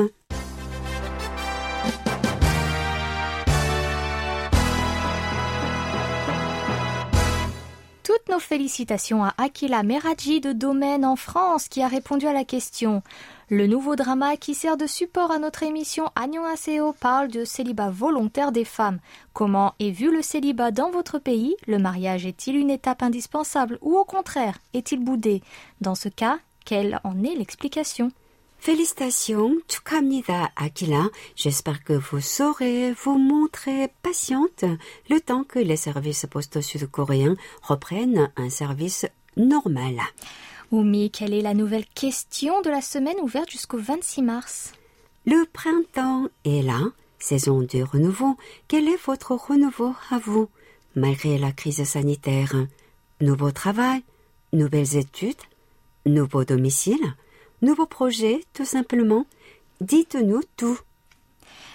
Félicitations 8.39 9.23
à 9.23 9.33
Akila 9.37 9.83
Meradji 9.83 10.41
de 10.41 10.51
Domaine 10.51 11.05
en 11.05 11.15
France 11.15 11.67
qui 11.67 11.81
a 11.81 11.87
répondu 11.87 12.27
à 12.27 12.33
la 12.33 12.43
question. 12.43 13.01
Le 13.49 13.67
nouveau 13.67 13.95
drama 13.95 14.37
qui 14.37 14.53
sert 14.53 14.77
de 14.77 14.87
support 14.87 15.31
à 15.31 15.39
notre 15.39 15.63
émission 15.63 16.09
Aseo 16.15 16.93
parle 16.93 17.27
de 17.27 17.45
célibat 17.45 17.89
volontaire 17.89 18.51
des 18.51 18.65
femmes. 18.65 18.99
Comment 19.33 19.73
est 19.79 19.91
vu 19.91 20.11
le 20.11 20.21
célibat 20.21 20.71
dans 20.71 20.89
votre 20.89 21.19
pays? 21.19 21.55
Le 21.67 21.77
mariage 21.77 22.25
est-il 22.25 22.55
une 22.55 22.71
étape 22.71 23.03
indispensable 23.03 23.77
ou 23.81 23.97
au 23.97 24.03
contraire 24.03 24.57
est-il 24.73 25.03
boudé? 25.03 25.41
Dans 25.81 25.95
ce 25.95 26.09
cas, 26.09 26.39
quelle 26.65 26.99
en 27.03 27.23
est 27.23 27.35
l'explication? 27.35 28.11
Félicitations, 28.59 29.57
Chukamnida 29.67 30.49
Akila. 30.55 31.09
J'espère 31.35 31.83
que 31.83 31.93
vous 31.93 32.19
saurez 32.19 32.93
vous 32.93 33.17
montrer 33.17 33.89
patiente 34.01 34.65
le 35.09 35.19
temps 35.19 35.43
que 35.43 35.59
les 35.59 35.77
services 35.77 36.25
postaux 36.29 36.61
sud-coréens 36.61 37.35
reprennent 37.61 38.31
un 38.37 38.49
service 38.49 39.05
normal. 39.37 40.01
Oumi, 40.71 41.11
quelle 41.11 41.33
est 41.33 41.41
la 41.41 41.53
nouvelle 41.53 41.85
question 41.85 42.61
de 42.61 42.71
la 42.71 42.81
semaine 42.81 43.19
ouverte 43.21 43.51
jusqu'au 43.51 43.77
26 43.77 44.23
mars? 44.23 44.73
Le 45.27 45.45
printemps 45.51 46.27
est 46.43 46.63
là, 46.63 46.81
saison 47.19 47.61
du 47.61 47.83
renouveau. 47.83 48.35
Quel 48.67 48.87
est 48.87 49.03
votre 49.05 49.33
renouveau 49.33 49.93
à 50.09 50.17
vous, 50.17 50.49
malgré 50.95 51.37
la 51.37 51.51
crise 51.51 51.83
sanitaire? 51.83 52.55
Nouveau 53.21 53.51
travail 53.51 54.03
Nouvelles 54.53 54.97
études 54.97 55.35
Nouveau 56.07 56.45
domicile? 56.45 57.15
Nouveau 57.61 57.85
projet, 57.85 58.41
tout 58.53 58.65
simplement 58.65 59.25
Dites-nous 59.81 60.41
tout. 60.55 60.79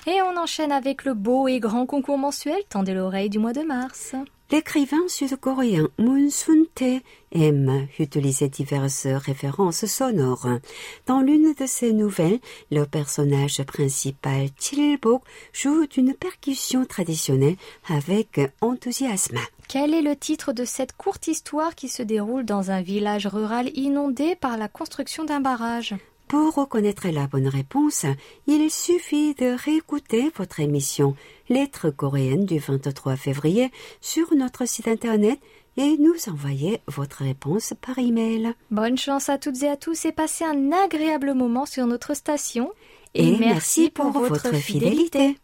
Et 0.07 0.23
on 0.23 0.37
enchaîne 0.39 0.73
avec 0.73 1.05
le 1.05 1.15
beau 1.15 1.49
et 1.49 1.61
grand 1.61 1.85
concours 1.85 2.19
mensuel 2.19 2.63
Tendez 2.69 2.95
l'oreille 2.95 3.29
du 3.29 3.39
mois 3.39 3.53
de 3.53 3.63
mars. 3.63 4.15
L'écrivain 4.51 5.07
sud-coréen 5.07 5.89
Moon 5.99 6.29
Sun-tae 6.29 7.03
aime 7.31 7.87
utiliser 8.01 8.49
diverses 8.49 9.07
références 9.07 9.87
sonores. 9.87 10.59
Dans 11.07 11.21
l'une 11.21 11.55
de 11.55 11.67
ses 11.67 11.93
nouvelles, 11.93 12.41
le 12.73 12.85
personnage 12.85 13.63
principal 13.63 14.49
Chilbok 14.59 15.23
joue 15.53 15.87
d'une 15.87 16.15
percussion 16.15 16.85
traditionnelle 16.85 17.57
avec 17.89 18.41
enthousiasme. 18.61 19.39
Quel 19.73 19.95
est 19.95 20.03
le 20.03 20.17
titre 20.17 20.53
de 20.53 20.65
cette 20.65 20.97
courte 20.97 21.29
histoire 21.29 21.77
qui 21.77 21.89
se 21.89 22.03
déroule 22.03 22.45
dans 22.45 22.73
un 22.73 22.83
village 22.83 23.29
rural 23.29 23.71
inondé 23.79 24.35
par 24.35 24.57
la 24.57 24.67
construction 24.67 25.25
d'un 25.25 25.39
barrage? 25.39 25.95
Pour 26.27 26.57
reconnaître 26.57 27.07
la 27.07 27.29
bonne 27.29 27.47
réponse, 27.47 28.05
il 28.49 28.69
suffit 28.69 29.33
de 29.35 29.57
réécouter 29.57 30.33
votre 30.35 30.59
émission 30.59 31.15
Lettres 31.49 31.91
coréennes 31.91 32.47
du 32.47 32.59
23 32.59 33.15
février 33.15 33.71
sur 34.01 34.35
notre 34.35 34.67
site 34.67 34.89
internet 34.89 35.39
et 35.77 35.97
nous 35.99 36.17
envoyer 36.29 36.81
votre 36.89 37.23
réponse 37.23 37.73
par 37.81 37.97
email. 38.01 38.55
Bonne 38.73 38.99
chance 38.99 39.29
à 39.29 39.39
toutes 39.39 39.63
et 39.63 39.69
à 39.69 39.77
tous 39.77 40.05
et 40.05 40.11
passez 40.11 40.45
un 40.45 40.73
agréable 40.73 41.33
moment 41.33 41.65
sur 41.65 41.87
notre 41.87 42.15
station. 42.15 42.73
Et, 43.15 43.37
merci 43.39 43.89
pour, 43.89 44.11
votre 44.11 44.53
fidélité. 44.57 45.37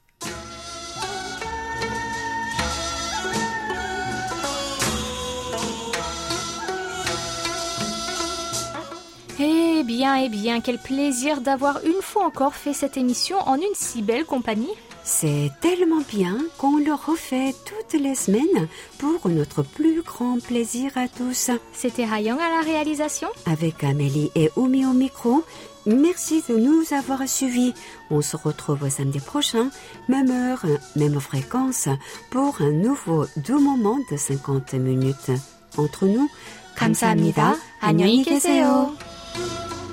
bien, 9.86 10.16
eh 10.16 10.30
bien, 10.30 10.62
quel 10.62 10.78
plaisir 10.78 11.42
d'avoir 11.42 11.84
une 11.86 12.02
fois 12.02 12.26
encore 12.26 12.56
fait 12.56 12.74
cette 12.74 12.98
émission 12.98 13.38
en 13.46 13.56
une 13.56 13.76
si 13.76 14.02
belle 14.02 14.26
compagnie. 14.26 14.76
C'est 15.04 15.52
tellement 15.62 16.04
bien 16.08 16.38
qu'on 16.58 16.78
le 16.78 16.94
refait 16.94 17.56
toutes 17.66 18.00
les 18.00 18.14
semaines 18.14 18.68
pour 19.00 19.30
notre 19.30 19.64
plus 19.64 20.02
grand 20.04 20.42
plaisir 20.42 20.92
à 20.96 21.08
tous. 21.08 21.50
C'était 21.74 22.06
Hayang 22.06 22.40
à 22.40 22.50
la 22.50 22.62
réalisation. 22.62 23.28
Avec 23.46 23.84
Amélie 23.84 24.32
et 24.36 24.52
Oumi 24.56 24.86
au 24.86 24.94
micro, 24.94 25.44
merci 25.88 26.44
de 26.48 26.56
nous 26.56 26.84
avoir 26.92 27.28
suivis. 27.28 27.74
On 28.12 28.22
se 28.22 28.38
retrouve 28.38 28.88
samedi 28.90 29.20
prochain, 29.20 29.70
même 30.08 30.30
heure, 30.30 30.64
même 30.96 31.20
fréquence, 31.20 31.90
pour 32.30 32.62
un 32.62 32.72
nouveau 32.72 33.26
doux 33.38 33.60
moment 33.60 33.98
de 34.12 34.18
50 34.18 34.74
minutes. 34.76 35.32
Entre 35.78 36.06
nous, 36.06 36.30
감사합니다. 36.76 37.56
안녕히 37.80 38.24
계세요. 38.24 38.94
Thank 39.37 39.81
you. 39.81 39.86